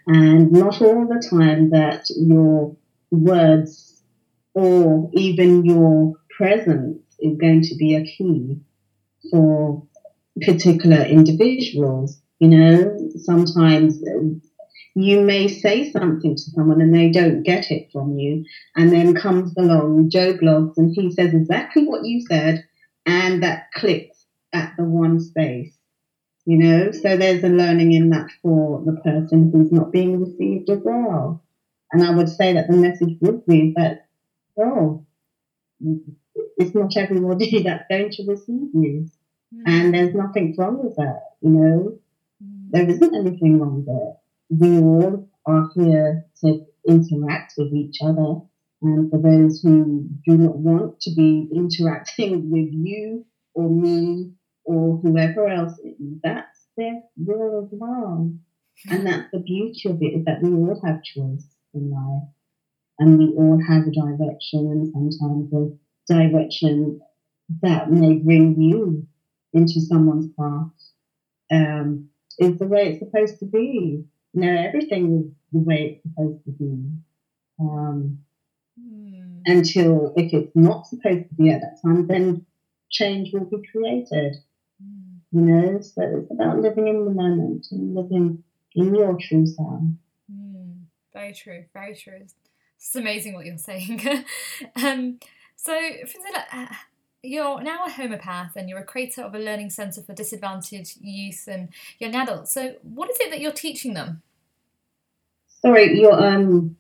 [0.07, 2.77] And not all the time that your
[3.11, 4.03] words
[4.53, 8.61] or even your presence is going to be a key
[9.31, 9.87] for
[10.43, 12.21] particular individuals.
[12.39, 14.03] You know, sometimes
[14.95, 18.45] you may say something to someone and they don't get it from you,
[18.77, 22.65] and then comes along Joe Blogs and he says exactly what you said,
[23.07, 25.77] and that clicks at the one space
[26.45, 26.91] you know?
[26.93, 31.43] So there's a learning in that for the person who's not being received as well.
[31.93, 34.07] And i would say that the message would be that
[34.59, 35.05] oh
[36.57, 39.09] it's not everybody that's going to receive you.
[39.55, 39.63] Mm.
[39.67, 41.99] and there's nothing wrong with that you know?
[42.43, 42.71] Mm.
[42.71, 44.15] there isn't anything wrong there.
[44.51, 48.41] We all are here to interact with each other.
[48.83, 54.33] And for those who do not want to be interacting with you or me
[54.65, 55.79] or whoever else,
[56.23, 58.33] that's their will as well.
[58.91, 62.29] And that's the beauty of it is that we all have choice in life.
[62.99, 67.01] And we all have a direction and sometimes a direction
[67.63, 69.07] that may bring you
[69.53, 70.71] into someone's path
[71.51, 74.05] um, is the way it's supposed to be.
[74.33, 76.91] You know, everything is the way it's supposed to be.
[77.61, 78.19] Um,
[78.81, 79.41] mm.
[79.47, 82.47] Until if it's not supposed to be at that time, then
[82.91, 84.37] change will be created.
[85.35, 88.45] You know, so it's about living in the moment and living
[88.77, 89.83] in your true self.
[90.33, 92.21] Mm, very true, very true.
[92.77, 94.01] It's amazing what you're saying.
[94.77, 95.19] um,
[95.57, 96.75] so, Francillia, uh,
[97.25, 101.49] you're now a homeopath and you're a creator of a learning centre for disadvantaged youth
[101.49, 102.53] and young adults.
[102.53, 104.23] So, what is it that you're teaching them?
[105.49, 106.77] Sorry, you're um.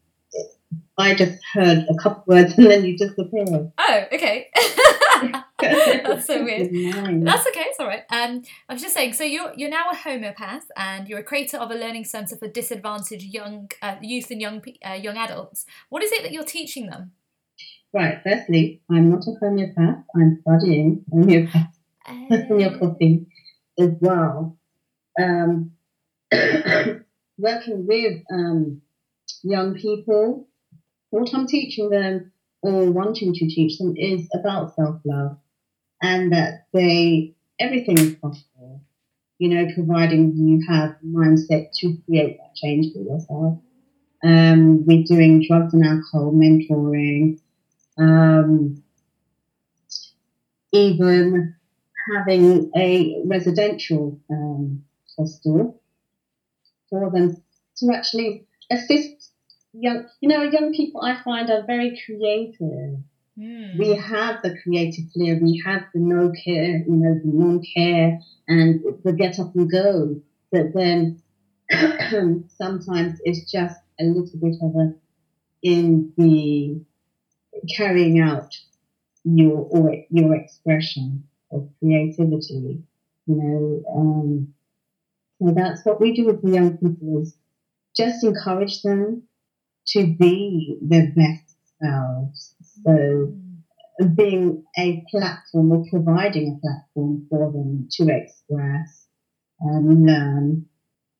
[0.97, 3.73] I just heard a couple words and then you disappeared.
[3.79, 4.49] Oh, okay.
[5.61, 6.71] That's so weird.
[7.25, 7.65] That's okay.
[7.67, 8.05] It's all right.
[8.11, 9.15] Um, I was just saying.
[9.15, 12.47] So you're you're now a homeopath and you're a creator of a learning centre for
[12.47, 15.67] disadvantaged young uh, youth and young uh, young adults.
[15.89, 17.13] What is it that you're teaching them?
[17.93, 18.21] Right.
[18.23, 20.05] Firstly, I'm not a homeopath.
[20.17, 21.75] I'm studying homeopath,
[22.07, 23.27] homeopathy
[23.79, 24.57] as well.
[25.21, 25.73] Um,
[27.39, 28.83] working with um,
[29.43, 30.49] young people,
[31.15, 35.39] what I'm teaching them or wanting to teach them is about self love
[36.03, 38.83] and that they everything is possible.
[39.39, 43.59] You know, providing you have the mindset to create that change for yourself.
[44.25, 47.41] Um, we're doing drugs and alcohol mentoring,
[47.99, 48.83] um,
[50.73, 51.55] even
[52.13, 54.85] having a residential um,
[55.17, 55.81] hostel
[56.91, 57.37] for them
[57.77, 59.34] to actually assist
[59.75, 62.99] young, you know, young people I find are very creative.
[63.39, 63.79] Mm.
[63.79, 68.21] We have the creative flair, we have the no care, you know, the non care
[68.47, 70.21] and the get up and go.
[70.53, 71.21] But then
[72.49, 74.95] sometimes it's just a little bit of a
[75.63, 76.81] in the
[77.77, 78.55] carrying out
[79.25, 82.83] your or your expression of creativity.
[83.27, 84.55] You know, um,
[85.41, 87.35] so that's what we do with the young people is
[87.97, 89.23] just encourage them
[89.89, 92.55] to be their best selves.
[92.85, 93.33] So
[94.17, 99.07] being a platform or providing a platform for them to express,
[99.61, 100.67] and learn,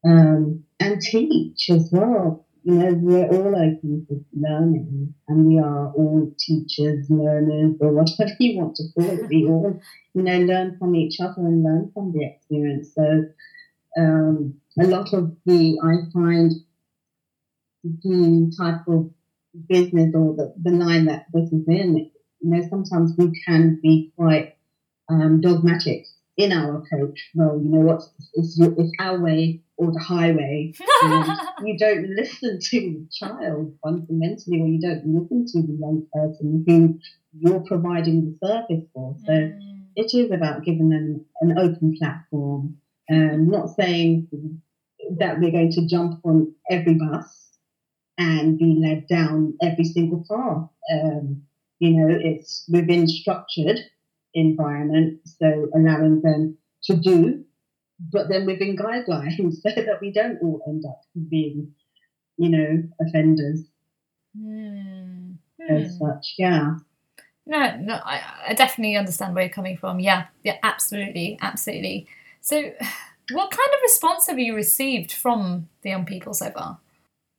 [0.05, 2.47] um, and teach as well.
[2.63, 8.31] You know, we're all open for learning and we are all teachers, learners, or whatever
[8.39, 9.29] you want to call it.
[9.29, 9.79] We all,
[10.15, 12.95] you know, learn from each other and learn from the experience.
[12.95, 13.25] So,
[13.99, 16.53] um, a lot of the, I find,
[17.85, 19.11] the type of
[19.69, 24.13] business or the, the line that this is in, you know, sometimes we can be
[24.17, 24.57] quite
[25.09, 26.05] um, dogmatic
[26.37, 27.31] in our approach.
[27.35, 28.03] Well, you know what,
[28.35, 30.73] it's, your, it's our way or the highway.
[31.65, 36.65] you don't listen to the child fundamentally, or you don't listen to the young person
[36.67, 36.99] who
[37.39, 39.17] you're providing the service for.
[39.27, 39.87] So mm.
[39.97, 42.77] it is about giving them an open platform.
[43.11, 44.29] Um, not saying
[45.19, 47.44] that we're going to jump on every bus
[48.19, 50.69] and be led down every single path.
[50.93, 51.43] Um,
[51.79, 53.79] you know, it's within structured
[54.35, 57.45] environment, so allowing them to do,
[58.13, 61.73] but then within guidelines so that we don't all end up being,
[62.37, 63.65] you know, offenders
[64.39, 65.37] mm.
[65.69, 66.07] as hmm.
[66.07, 66.35] such.
[66.39, 66.77] Yeah.
[67.47, 70.01] No, no, I, I definitely understand where you're coming from.
[70.01, 72.07] Yeah, yeah, absolutely, absolutely.
[72.41, 72.57] So,
[73.33, 76.79] what kind of response have you received from the young people so far?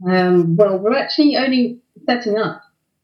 [0.08, 2.62] Um, well, we're actually only setting up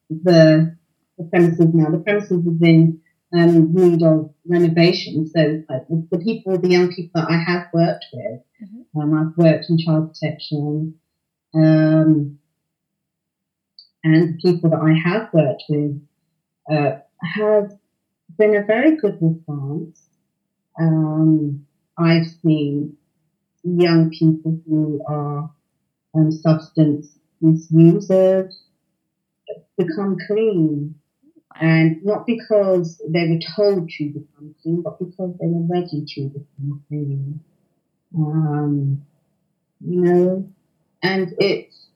[0.10, 0.75] the,
[1.17, 1.89] the premises now.
[1.89, 3.01] The premises is in
[3.34, 5.27] um, need of renovation.
[5.27, 8.99] So the people, the young people that I have worked with, mm-hmm.
[8.99, 10.95] um, I've worked in child protection,
[11.54, 12.38] um,
[14.04, 16.01] and the people that I have worked with
[16.71, 17.71] uh, have
[18.38, 20.01] been a very good response.
[20.80, 21.65] Um,
[21.97, 22.97] I've seen
[23.63, 25.51] young people who are
[26.13, 28.62] um, substance misusers
[29.78, 30.95] become clean.
[31.60, 36.21] And not because they were told to become clean, but because they were ready to
[36.30, 37.41] become clean.
[38.17, 39.06] Um,
[39.82, 40.50] you know,
[41.04, 41.88] and it's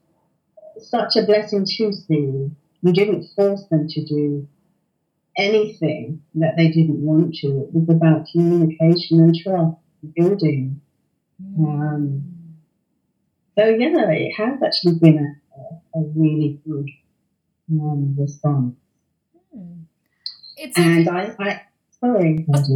[0.78, 2.52] such a blessing to see.
[2.82, 4.48] You didn't force them to do
[5.38, 7.48] anything that they didn't want to.
[7.48, 9.78] It was about communication and trust,
[10.16, 10.82] building.
[11.60, 12.35] Um,
[13.58, 16.90] so yeah, it has actually been a, a really good
[17.72, 18.76] um, response.
[19.54, 19.84] Hmm.
[20.58, 21.62] It's and I, I
[22.00, 22.70] sorry, that's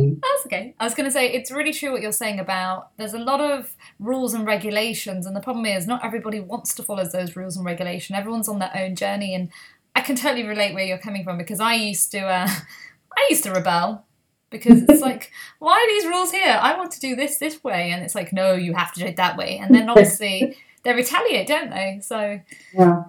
[0.46, 0.74] okay.
[0.80, 3.42] I was going to say it's really true what you're saying about there's a lot
[3.42, 7.58] of rules and regulations, and the problem is not everybody wants to follow those rules
[7.58, 8.16] and regulation.
[8.16, 9.50] Everyone's on their own journey, and
[9.96, 12.48] I can totally relate where you're coming from because I used to, uh,
[13.18, 14.06] I used to rebel
[14.50, 17.92] because it's like why are these rules here i want to do this this way
[17.92, 20.94] and it's like no you have to do it that way and then obviously they
[20.94, 22.00] retaliate, don't they?
[22.02, 22.40] So
[22.74, 23.04] yeah,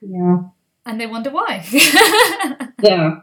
[0.00, 0.38] yeah,
[0.86, 1.64] and they wonder why.
[2.82, 3.20] yeah,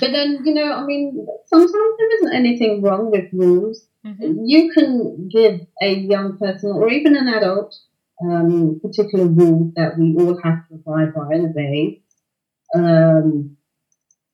[0.00, 3.86] but then you know, I mean, sometimes there isn't anything wrong with rules.
[4.04, 4.44] Mm-hmm.
[4.44, 7.74] You can give a young person or even an adult
[8.22, 12.02] um, particular rules that we all have to abide by and obey.
[12.74, 13.56] Um,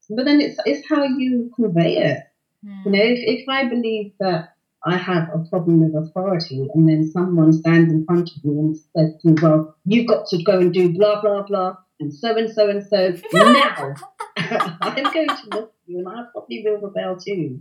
[0.09, 2.19] but then it's it's how you convey it.
[2.65, 2.85] Mm.
[2.85, 4.52] You know, if, if I believe that
[4.85, 8.77] I have a problem with authority, and then someone stands in front of me and
[8.77, 12.37] says to me, "Well, you've got to go and do blah blah blah," and so
[12.37, 13.95] and so and so now,
[14.37, 17.61] I'm going to look at you, and I probably will rebel too.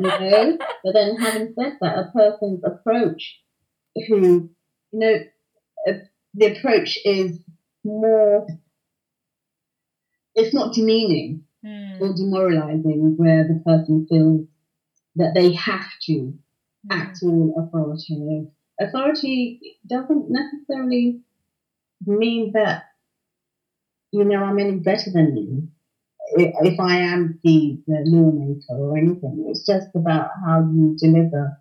[0.00, 3.40] You know, but then having said that, a person's approach,
[4.08, 4.50] who
[4.92, 5.18] you know,
[5.86, 5.92] uh,
[6.34, 7.38] the approach is
[7.84, 8.46] more.
[10.34, 12.00] It's not demeaning mm.
[12.00, 14.46] or demoralizing, where the person feels
[15.16, 16.32] that they have to
[16.90, 16.98] Hmm.
[17.00, 18.46] act all authoritative.
[18.80, 21.16] Authority doesn't necessarily
[22.06, 22.80] mean that,
[24.12, 25.66] you know, I'm any better than you.
[26.36, 31.52] If I am the, the lawmaker or anything, it's just about how you deliver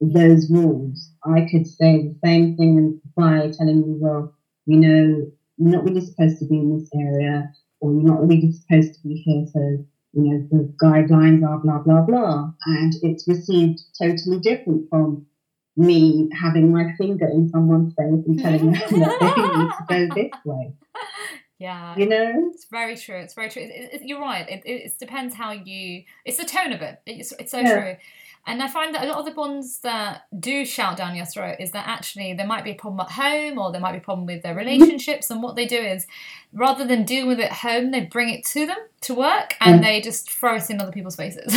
[0.00, 1.10] those rules.
[1.24, 4.28] I could say the same thing by telling you, well,
[4.66, 5.26] you know,
[5.58, 7.46] you're not really supposed to be in this area,
[7.80, 9.78] or you're not really supposed to be here, so
[10.18, 12.50] you know, the guidelines are blah, blah, blah.
[12.66, 15.26] And it's received totally different from
[15.76, 20.14] me having my finger in someone's face and telling them that they need to go
[20.14, 20.72] this way.
[21.60, 23.16] Yeah, you know, it's very true.
[23.16, 23.62] It's very true.
[23.62, 24.48] It, it, you're right.
[24.48, 26.04] It, it, depends how you.
[26.24, 27.00] It's the tone of it.
[27.04, 27.80] It's, it's so yeah.
[27.80, 27.96] true.
[28.48, 31.56] And I find that a lot of the bonds that do shout down your throat
[31.60, 34.00] is that actually there might be a problem at home or there might be a
[34.00, 34.70] problem with their mm-hmm.
[34.70, 35.30] relationships.
[35.30, 36.06] and what they do is
[36.54, 39.80] rather than deal with it at home, they bring it to them to work and
[39.80, 39.84] mm.
[39.84, 41.52] they just throw it in other people's faces.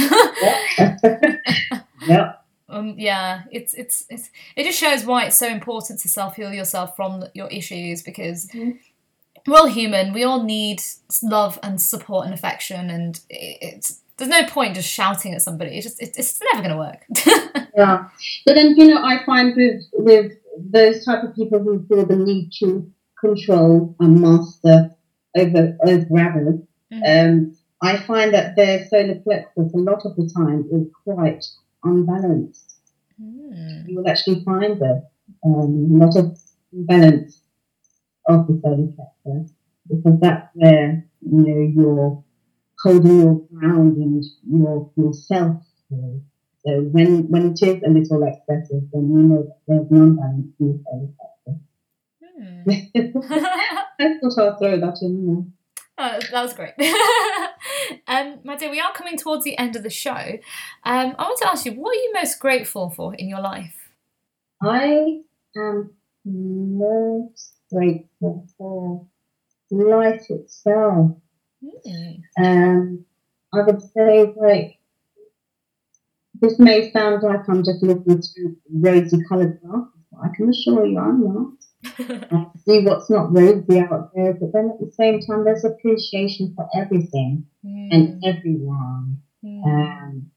[2.08, 2.34] yeah.
[2.72, 6.54] Um, yeah, it's, it's it's it just shows why it's so important to self heal
[6.54, 8.80] yourself from your issues because mm.
[9.46, 10.14] we're all human.
[10.14, 10.82] We all need
[11.22, 15.78] love and support and affection, and it's there's no point just shouting at somebody.
[15.78, 17.66] It's just it's, it's never going to work.
[17.76, 18.08] yeah,
[18.46, 22.16] but then you know I find with with those type of people who feel the
[22.16, 24.92] need to control and master
[25.36, 26.60] over over others,
[26.94, 27.02] mm-hmm.
[27.04, 31.44] um, I find that their solar plexus a lot of the time is quite
[31.84, 32.76] unbalanced.
[33.20, 33.90] Mm.
[33.90, 35.10] You will actually find that
[35.44, 36.38] um, a lot of
[36.72, 37.42] imbalance
[38.28, 39.52] of the solar plexus
[39.88, 42.24] because that's where you know your
[42.84, 45.64] holding your ground and your yourself.
[45.90, 50.84] So when when it is a little excessive, then you know that there's non-balance in
[50.86, 51.60] the
[52.24, 53.18] hmm.
[54.00, 55.54] I thought I'll throw that in
[55.98, 56.74] Oh, that was great.
[58.08, 60.40] um, my dear, we are coming towards the end of the show.
[60.84, 63.90] Um, I want to ask you, what are you most grateful for in your life?
[64.64, 65.20] I
[65.56, 65.92] am
[66.26, 69.08] most grateful for
[69.70, 71.18] life itself.
[71.64, 72.22] Mm.
[72.40, 73.06] Um,
[73.54, 74.80] I would say like
[76.42, 80.86] this may sound like I'm just looking through rosy coloured glasses, but I can assure
[80.86, 81.54] you I'm not.
[82.32, 86.54] I see what's not rosy out there, but then at the same time, there's appreciation
[86.56, 87.88] for everything mm.
[87.92, 89.22] and everyone.
[89.44, 89.66] Mm.
[89.66, 90.32] Um,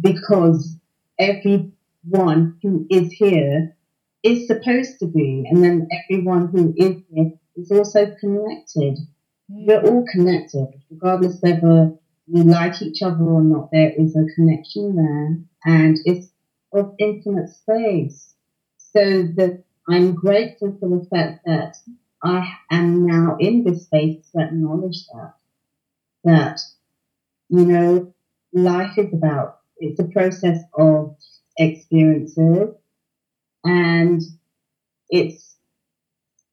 [0.00, 0.76] because
[1.18, 3.76] everyone who is here
[4.22, 8.98] is supposed to be, and then everyone who is here is also connected
[9.48, 11.92] we're all connected, regardless whether
[12.26, 13.70] we like each other or not.
[13.72, 16.30] There is a connection there, and it's
[16.72, 18.34] of infinite space.
[18.76, 21.76] So that I'm grateful for the fact that
[22.22, 25.34] I am now in this space to acknowledge that
[26.24, 26.60] that
[27.48, 28.12] you know
[28.52, 31.16] life is about it's a process of
[31.58, 32.74] experiences
[33.64, 34.20] and
[35.10, 35.56] it's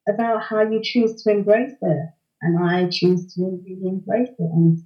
[0.07, 2.09] about how you choose to embrace it
[2.45, 4.77] and I choose to really embrace it and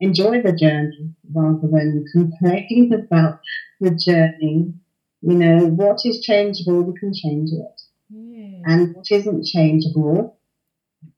[0.00, 3.40] enjoy the journey rather than complain about
[3.80, 4.72] the journey.
[5.20, 7.80] You know, what is changeable, we can change it.
[8.12, 8.62] Mm.
[8.66, 10.38] And what isn't changeable,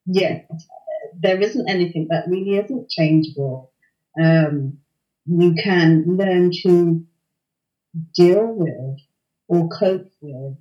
[0.06, 0.40] yeah,
[1.18, 3.72] there isn't anything that really isn't changeable.
[4.20, 4.78] Um,
[5.26, 7.04] you can learn to
[8.14, 8.98] deal with
[9.48, 10.56] or cope with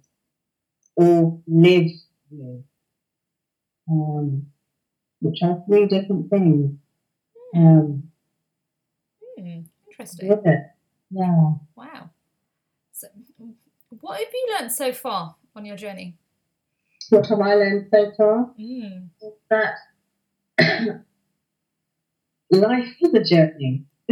[0.96, 1.92] or live
[2.30, 2.64] with.
[3.90, 4.48] Um,
[5.20, 6.78] which are three different things.
[7.56, 8.04] Um,
[9.38, 10.30] hmm, interesting.
[10.30, 10.60] With it.
[11.12, 11.54] Yeah.
[11.76, 12.10] Wow.
[12.92, 13.08] So,
[14.02, 16.18] what have you learned so far on your journey?
[17.10, 18.52] What have I learned so far?
[18.60, 19.10] Mm.
[19.50, 19.76] That
[22.52, 23.86] life is a journey.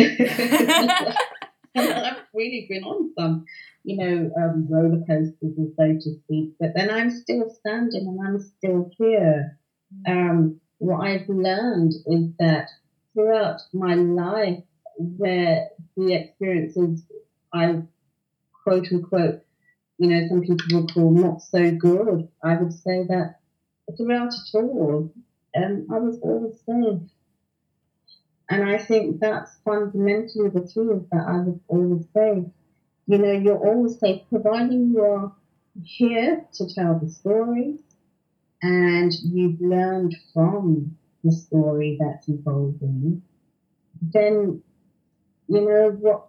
[1.75, 3.45] I've really been on some,
[3.83, 6.53] you know, um, roller coasters, so to speak.
[6.59, 9.57] But then I'm still standing and I'm still here.
[10.05, 10.11] Hmm.
[10.11, 12.69] Um, what I've learned is that
[13.13, 14.59] throughout my life,
[14.97, 17.03] where the experiences
[17.51, 17.83] I've
[18.63, 19.43] quote unquote
[19.97, 23.35] you know, some people will call not so good, I would say that
[23.95, 25.13] throughout it all,
[25.55, 27.09] um, I was always safe.
[28.49, 32.45] And I think that's fundamentally the truth that I was always safe.
[33.07, 35.31] You know, you're always safe, providing you're
[35.83, 37.79] here to tell the story
[38.63, 43.21] and you've learned from the story that's evolving,
[44.01, 44.63] then,
[45.47, 46.27] you know, what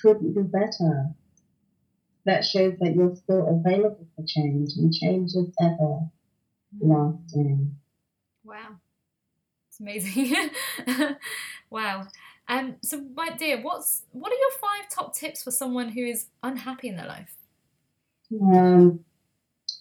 [0.00, 1.10] could be better?
[2.24, 6.08] That shows that you're still available for change and change is ever
[6.80, 7.76] lasting.
[8.44, 8.76] Wow.
[9.68, 10.50] It's amazing.
[11.70, 12.06] wow.
[12.46, 16.26] Um, so, my dear, what's what are your five top tips for someone who is
[16.44, 17.34] unhappy in their life?
[18.40, 19.04] Um,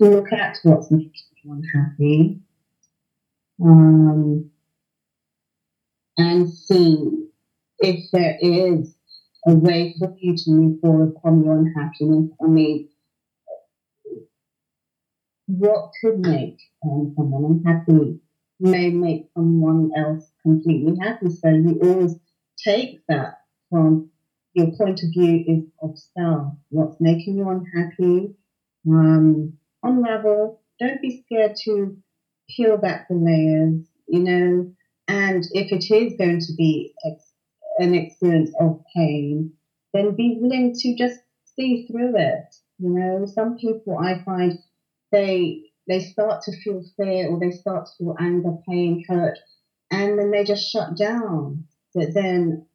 [0.05, 1.11] look at what's making
[1.43, 2.39] you unhappy,
[3.63, 4.49] um,
[6.17, 7.27] and see
[7.79, 8.95] if there is
[9.47, 12.29] a way for you to move forward from your unhappiness.
[12.43, 12.89] I mean,
[15.47, 18.19] what could make um, someone unhappy
[18.59, 21.29] may make someone else completely happy.
[21.29, 22.15] So you always
[22.63, 23.39] take that
[23.69, 24.11] from
[24.53, 26.53] your point of view is of self.
[26.69, 28.35] What's making you unhappy?
[28.87, 29.53] Um,
[29.83, 30.59] unravel.
[30.79, 31.95] Don't be scared to
[32.49, 34.71] peel back the layers, you know.
[35.07, 37.33] And if it is going to be ex-
[37.79, 39.51] an experience of pain,
[39.93, 41.19] then be willing to just
[41.55, 42.55] see through it.
[42.79, 44.53] You know, some people I find
[45.11, 49.37] they they start to feel fear or they start to feel anger, pain, hurt,
[49.91, 51.65] and then they just shut down.
[51.93, 52.65] But then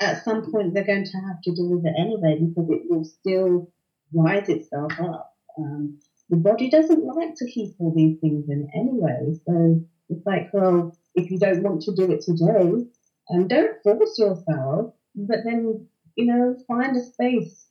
[0.00, 3.04] at some point they're going to have to deal with it anyway because it will
[3.04, 3.70] still
[4.12, 5.34] rise itself up.
[5.58, 5.98] Um,
[6.30, 9.32] the body doesn't like to keep all these things in anyway.
[9.46, 12.84] So it's like, well, if you don't want to do it today,
[13.30, 17.68] and um, don't force yourself, but then, you know, find a space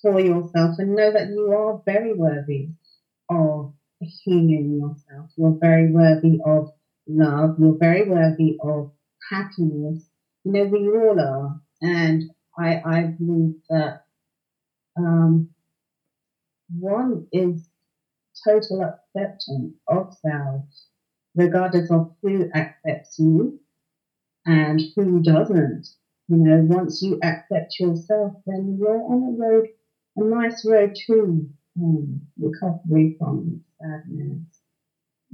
[0.00, 2.68] for yourself and know that you are very worthy
[3.30, 3.70] of
[4.24, 5.28] healing yourself.
[5.36, 6.68] You're very worthy of
[7.08, 7.54] love.
[7.58, 8.88] You're very worthy of
[9.30, 10.08] happiness.
[10.44, 11.56] You know, we all are.
[11.82, 12.22] And
[12.58, 13.94] I, I believe that
[14.96, 15.46] um,
[16.78, 17.68] one is
[18.46, 20.62] total acceptance of self,
[21.34, 23.54] regardless of who accepts you
[24.46, 25.86] and who doesn't.
[26.28, 29.66] You know, once you accept yourself, then you're on a road,
[30.16, 31.46] a nice road to
[31.80, 34.40] um, recovery from sadness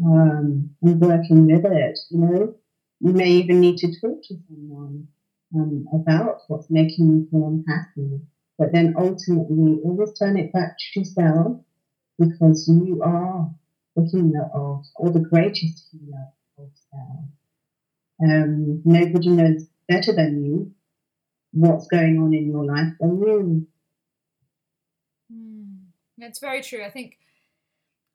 [0.04, 1.98] um, and working with it.
[2.10, 2.48] You know,
[3.00, 5.04] you may even need to talk to someone
[5.54, 8.20] um, about what's making you feel unhappy,
[8.58, 11.60] but then ultimately always turn it back to yourself
[12.18, 13.50] because you are
[13.94, 16.26] the healer of, or the greatest healer
[16.58, 17.24] of self.
[18.20, 20.72] Um, nobody knows better than you
[21.52, 23.66] what's going on in your life than you.
[25.32, 25.76] Mm,
[26.18, 26.84] it's very true.
[26.84, 27.16] I think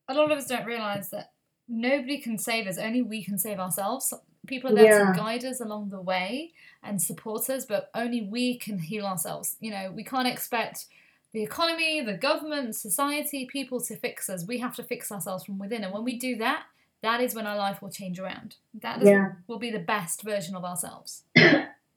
[0.09, 1.31] a lot of us don't realize that
[1.67, 4.13] nobody can save us, only we can save ourselves.
[4.47, 5.13] People are there yeah.
[5.13, 6.51] to guide us along the way
[6.83, 9.55] and support us, but only we can heal ourselves.
[9.59, 10.85] You know, we can't expect
[11.31, 14.45] the economy, the government, society, people to fix us.
[14.45, 15.83] We have to fix ourselves from within.
[15.83, 16.63] And when we do that,
[17.01, 18.55] that is when our life will change around.
[18.81, 19.33] That is, yeah.
[19.47, 21.23] will be the best version of ourselves.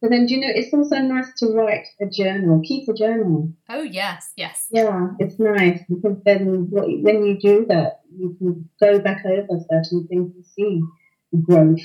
[0.03, 3.51] But then, do you know, it's also nice to write a journal, keep a journal.
[3.68, 4.66] Oh, yes, yes.
[4.70, 10.07] Yeah, it's nice because then when you do that, you can go back over certain
[10.07, 10.82] things and see
[11.42, 11.80] growth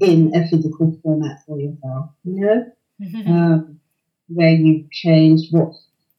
[0.00, 2.64] in a physical format for yourself, you know?
[3.26, 3.80] um,
[4.28, 5.72] where you've changed, what,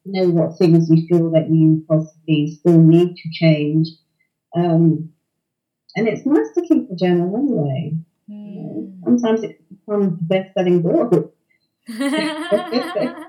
[0.06, 3.88] you know, what things you feel that you possibly still need to change.
[4.56, 5.10] Um,
[5.96, 7.94] and it's nice to keep a journal anyway.
[8.30, 8.56] Mm.
[8.56, 11.34] You know, sometimes it becomes the best-selling book.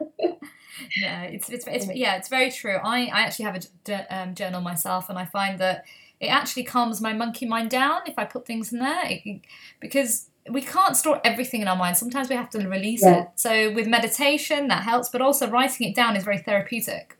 [1.00, 2.76] no, it's, it's, it's yeah, it's very true.
[2.82, 5.84] I, I actually have a um, journal myself, and I find that
[6.20, 9.40] it actually calms my monkey mind down if I put things in there, it,
[9.80, 11.96] because we can't store everything in our mind.
[11.96, 13.22] Sometimes we have to release yeah.
[13.22, 13.28] it.
[13.36, 17.16] So with meditation, that helps, but also writing it down is very therapeutic.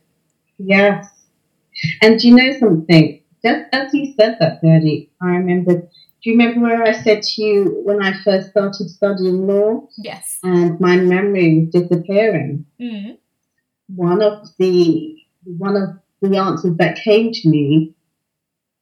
[0.57, 1.07] Yes,
[2.01, 3.21] and do you know something?
[3.43, 5.89] Just as you said that, Birdie, I remember
[6.21, 9.87] do you remember where I said to you when I first started studying law?
[9.97, 10.39] Yes.
[10.43, 12.65] And my memory was disappearing.
[12.79, 13.13] Mm-hmm.
[13.95, 15.89] One of the one of
[16.21, 17.93] the answers that came to me,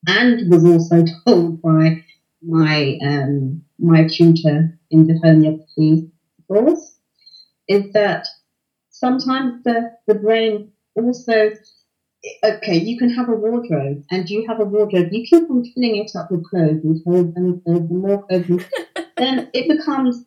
[0.08, 2.04] and was also told by
[2.42, 6.12] my um, my tutor in the homeopathy
[6.48, 7.00] course,
[7.68, 8.28] is that
[8.90, 11.52] sometimes the, the brain also
[12.44, 15.10] okay, you can have a wardrobe, and you have a wardrobe.
[15.12, 18.50] You keep on filling it up with clothes and clothes and clothes and more clothes,
[18.50, 18.66] and
[19.18, 20.26] then it becomes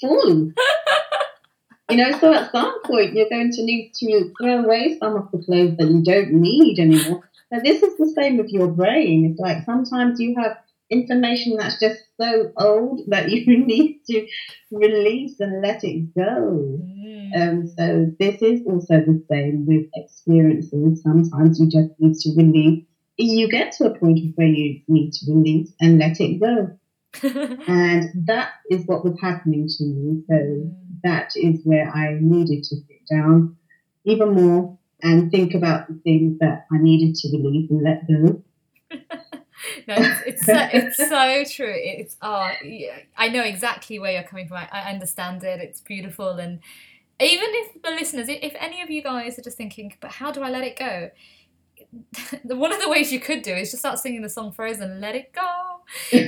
[0.00, 0.52] full.
[1.90, 5.30] you know, so at some point you're going to need to throw away some of
[5.32, 7.28] the clothes that you don't need anymore.
[7.52, 9.30] So this is the same with your brain.
[9.30, 10.56] It's like sometimes you have
[10.92, 14.26] information that's just so old that you need to
[14.70, 16.78] release and let it go.
[16.82, 17.30] Mm.
[17.34, 21.02] Um, so this is also the same with experiences.
[21.02, 22.84] Sometimes you just need to release.
[23.16, 26.78] You get to a point where you need to release and let it go.
[27.22, 30.22] and that is what was happening to me.
[30.28, 30.74] So mm.
[31.02, 33.56] that is where I needed to sit down
[34.04, 38.42] even more and think about the things that I needed to release and let go.
[39.88, 41.74] no, it's, it's, so, it's so true.
[41.74, 44.58] It's oh, yeah, I know exactly where you're coming from.
[44.58, 45.60] I, I understand it.
[45.60, 46.60] It's beautiful, and
[47.20, 50.42] even if the listeners, if any of you guys are just thinking, but how do
[50.42, 51.10] I let it go?
[52.44, 55.14] One of the ways you could do is just start singing the song Frozen, let
[55.14, 55.42] it go.
[56.12, 56.22] and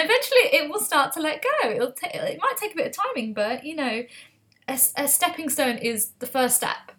[0.00, 1.70] eventually it will start to let go.
[1.70, 4.04] It'll ta- it might take a bit of timing, but you know,
[4.68, 6.92] a, a stepping stone is the first step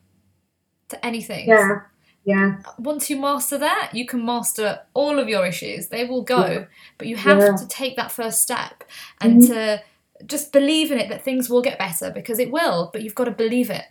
[0.90, 1.48] to anything.
[1.48, 1.82] Yeah.
[2.26, 2.58] Yeah.
[2.80, 5.88] Once you master that, you can master all of your issues.
[5.90, 6.66] They will go, yeah.
[6.98, 7.56] but you have yeah.
[7.56, 8.84] to take that first step
[9.22, 9.54] and mm-hmm.
[9.54, 9.84] to
[10.26, 13.26] just believe in it that things will get better because it will, but you've got
[13.26, 13.86] to believe it.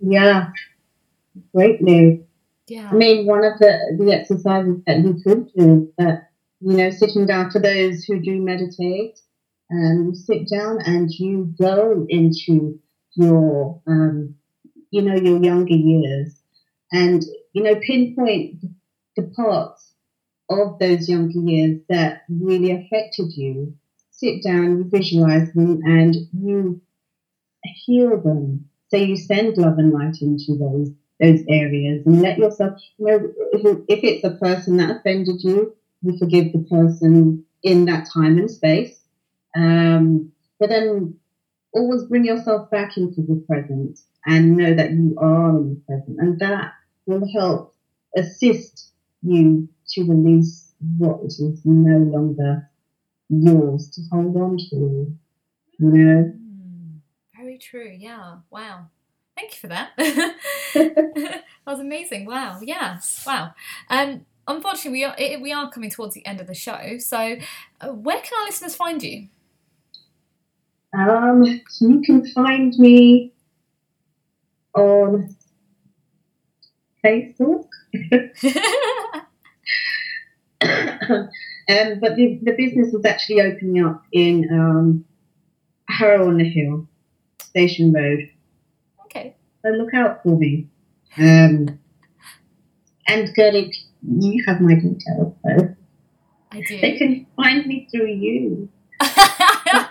[0.00, 0.48] Yeah.
[1.54, 2.20] Great news.
[2.68, 2.88] Yeah.
[2.90, 6.30] I mean, one of the, the exercises that you could do that,
[6.60, 9.20] you know, sitting down for those who do meditate,
[9.68, 12.78] and you sit down and you go into
[13.14, 14.34] your, um,
[14.90, 16.40] you know, your younger years
[16.92, 17.22] and
[17.54, 18.62] you know, pinpoint
[19.16, 19.94] the parts
[20.50, 23.74] of those younger years that really affected you.
[24.10, 26.80] Sit down, you visualize them, and you
[27.86, 28.66] heal them.
[28.88, 30.90] So you send love and light into those
[31.20, 32.74] those areas, and let yourself.
[32.98, 37.84] You know, if, if it's a person that offended you, you forgive the person in
[37.86, 39.00] that time and space.
[39.56, 41.16] Um, but then
[41.72, 46.18] always bring yourself back into the present and know that you are in the present,
[46.18, 46.72] and that
[47.06, 47.74] will help
[48.16, 48.90] assist
[49.22, 52.68] you to release what is no longer
[53.28, 55.16] yours to hold on to.
[55.78, 56.32] You know?
[56.32, 56.98] Mm,
[57.36, 57.94] very true.
[57.96, 58.36] Yeah.
[58.50, 58.86] Wow.
[59.36, 59.90] Thank you for that.
[59.96, 62.26] that was amazing.
[62.26, 62.60] Wow.
[62.62, 63.24] Yes.
[63.26, 63.54] Wow.
[63.90, 66.98] Um, unfortunately, we are we are coming towards the end of the show.
[66.98, 67.36] So,
[67.80, 69.28] uh, where can our listeners find you?
[70.96, 71.42] Um,
[71.80, 73.32] you can find me
[74.74, 75.34] on
[77.04, 77.66] Facebook.
[80.62, 85.04] um, but the, the business was actually opening up in um,
[85.88, 86.88] Harrow on the Hill,
[87.40, 88.30] Station Road.
[89.04, 89.34] Okay.
[89.62, 90.68] So look out for me.
[91.18, 91.78] Um,
[93.06, 95.74] and Gertie, you have my details, so
[96.50, 96.80] I do.
[96.80, 98.68] They can find me through you.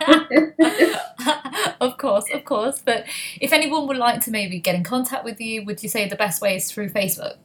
[1.81, 2.81] of course, of course.
[2.83, 3.05] But
[3.39, 6.15] if anyone would like to maybe get in contact with you, would you say the
[6.15, 7.37] best way is through Facebook?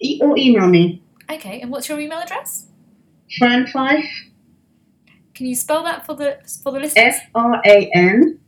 [0.00, 1.02] E- or email me.
[1.30, 2.66] Okay, and what's your email address?
[3.38, 4.08] Fran Fyffe.
[5.34, 7.14] Can you spell that for the for the listeners?
[7.16, 8.38] F R A N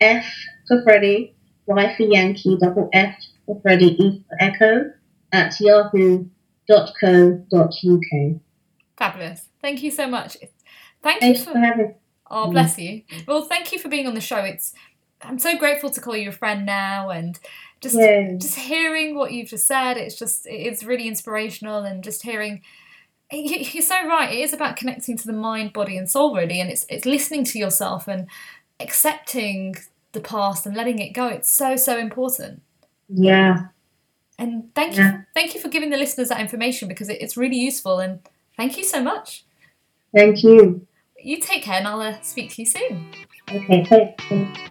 [0.00, 0.24] F
[0.68, 1.34] for Freddie,
[1.66, 3.14] Y for Yankee, double F
[3.46, 4.92] for Freddie, E for Echo
[5.32, 6.30] at yahoo.co.uk.
[8.96, 9.48] Fabulous.
[9.60, 10.36] Thank you so much.
[11.02, 11.94] Thank Thanks you for, for having
[12.30, 12.52] Oh, mm.
[12.52, 13.02] bless you.
[13.26, 14.38] Well, thank you for being on the show.
[14.38, 14.74] It's
[15.22, 17.38] I'm so grateful to call you a friend now, and
[17.80, 17.96] just
[18.40, 19.96] just hearing what you've just said.
[19.96, 22.62] It's just it's really inspirational, and just hearing.
[23.32, 24.32] You're so right.
[24.32, 27.44] It is about connecting to the mind, body, and soul, really, and it's it's listening
[27.44, 28.26] to yourself and
[28.80, 29.76] accepting
[30.12, 31.28] the past and letting it go.
[31.28, 32.62] It's so so important.
[33.08, 33.66] Yeah.
[34.38, 35.12] And thank yeah.
[35.12, 37.98] you, thank you for giving the listeners that information because it, it's really useful.
[37.98, 38.20] And
[38.56, 39.44] thank you so much.
[40.14, 40.86] Thank you
[41.22, 43.12] you take care and I'll uh, speak to you soon.
[43.50, 44.14] Okay,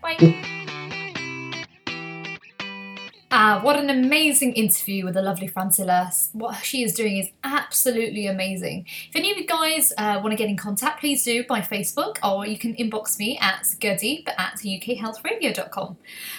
[0.02, 0.60] Bye.
[3.32, 6.12] Ah, what an amazing interview with the lovely Francillia.
[6.34, 8.88] What she is doing is absolutely amazing.
[9.08, 12.18] If any of you guys uh, want to get in contact, please do by Facebook
[12.24, 15.98] or you can inbox me at gurdeep at ukhealthradio.com.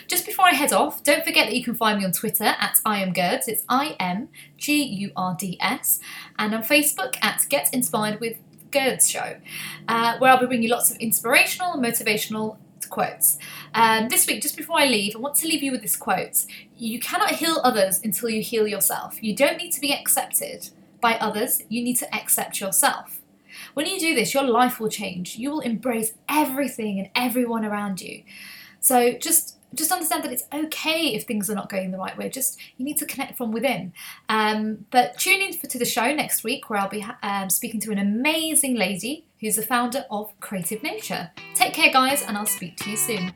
[0.09, 2.81] Just before I head off, don't forget that you can find me on Twitter at
[2.85, 3.47] I am Gurds.
[3.47, 6.01] It's I M G U R D S.
[6.41, 8.37] And on Facebook at Get Inspired with
[8.71, 9.37] Gurds show,
[9.89, 12.57] uh, where I'll be bringing you lots of inspirational and motivational
[12.89, 13.39] quotes.
[13.75, 16.45] Um, this week, just before I leave, I want to leave you with this quote
[16.77, 19.23] You cannot heal others until you heal yourself.
[19.23, 23.23] You don't need to be accepted by others, you need to accept yourself.
[23.75, 25.37] When you do this, your life will change.
[25.37, 28.23] You will embrace everything and everyone around you.
[28.81, 32.29] So just just understand that it's okay if things are not going the right way.
[32.29, 33.93] Just you need to connect from within.
[34.29, 37.81] Um, but tune in for, to the show next week where I'll be um, speaking
[37.81, 41.31] to an amazing lady who's the founder of Creative Nature.
[41.55, 43.33] Take care, guys, and I'll speak to you soon.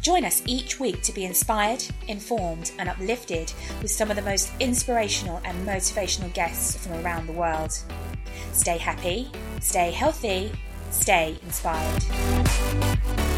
[0.00, 4.50] Join us each week to be inspired, informed, and uplifted with some of the most
[4.58, 7.72] inspirational and motivational guests from around the world.
[8.52, 9.30] Stay happy,
[9.60, 10.52] stay healthy
[10.92, 13.31] stay inspired.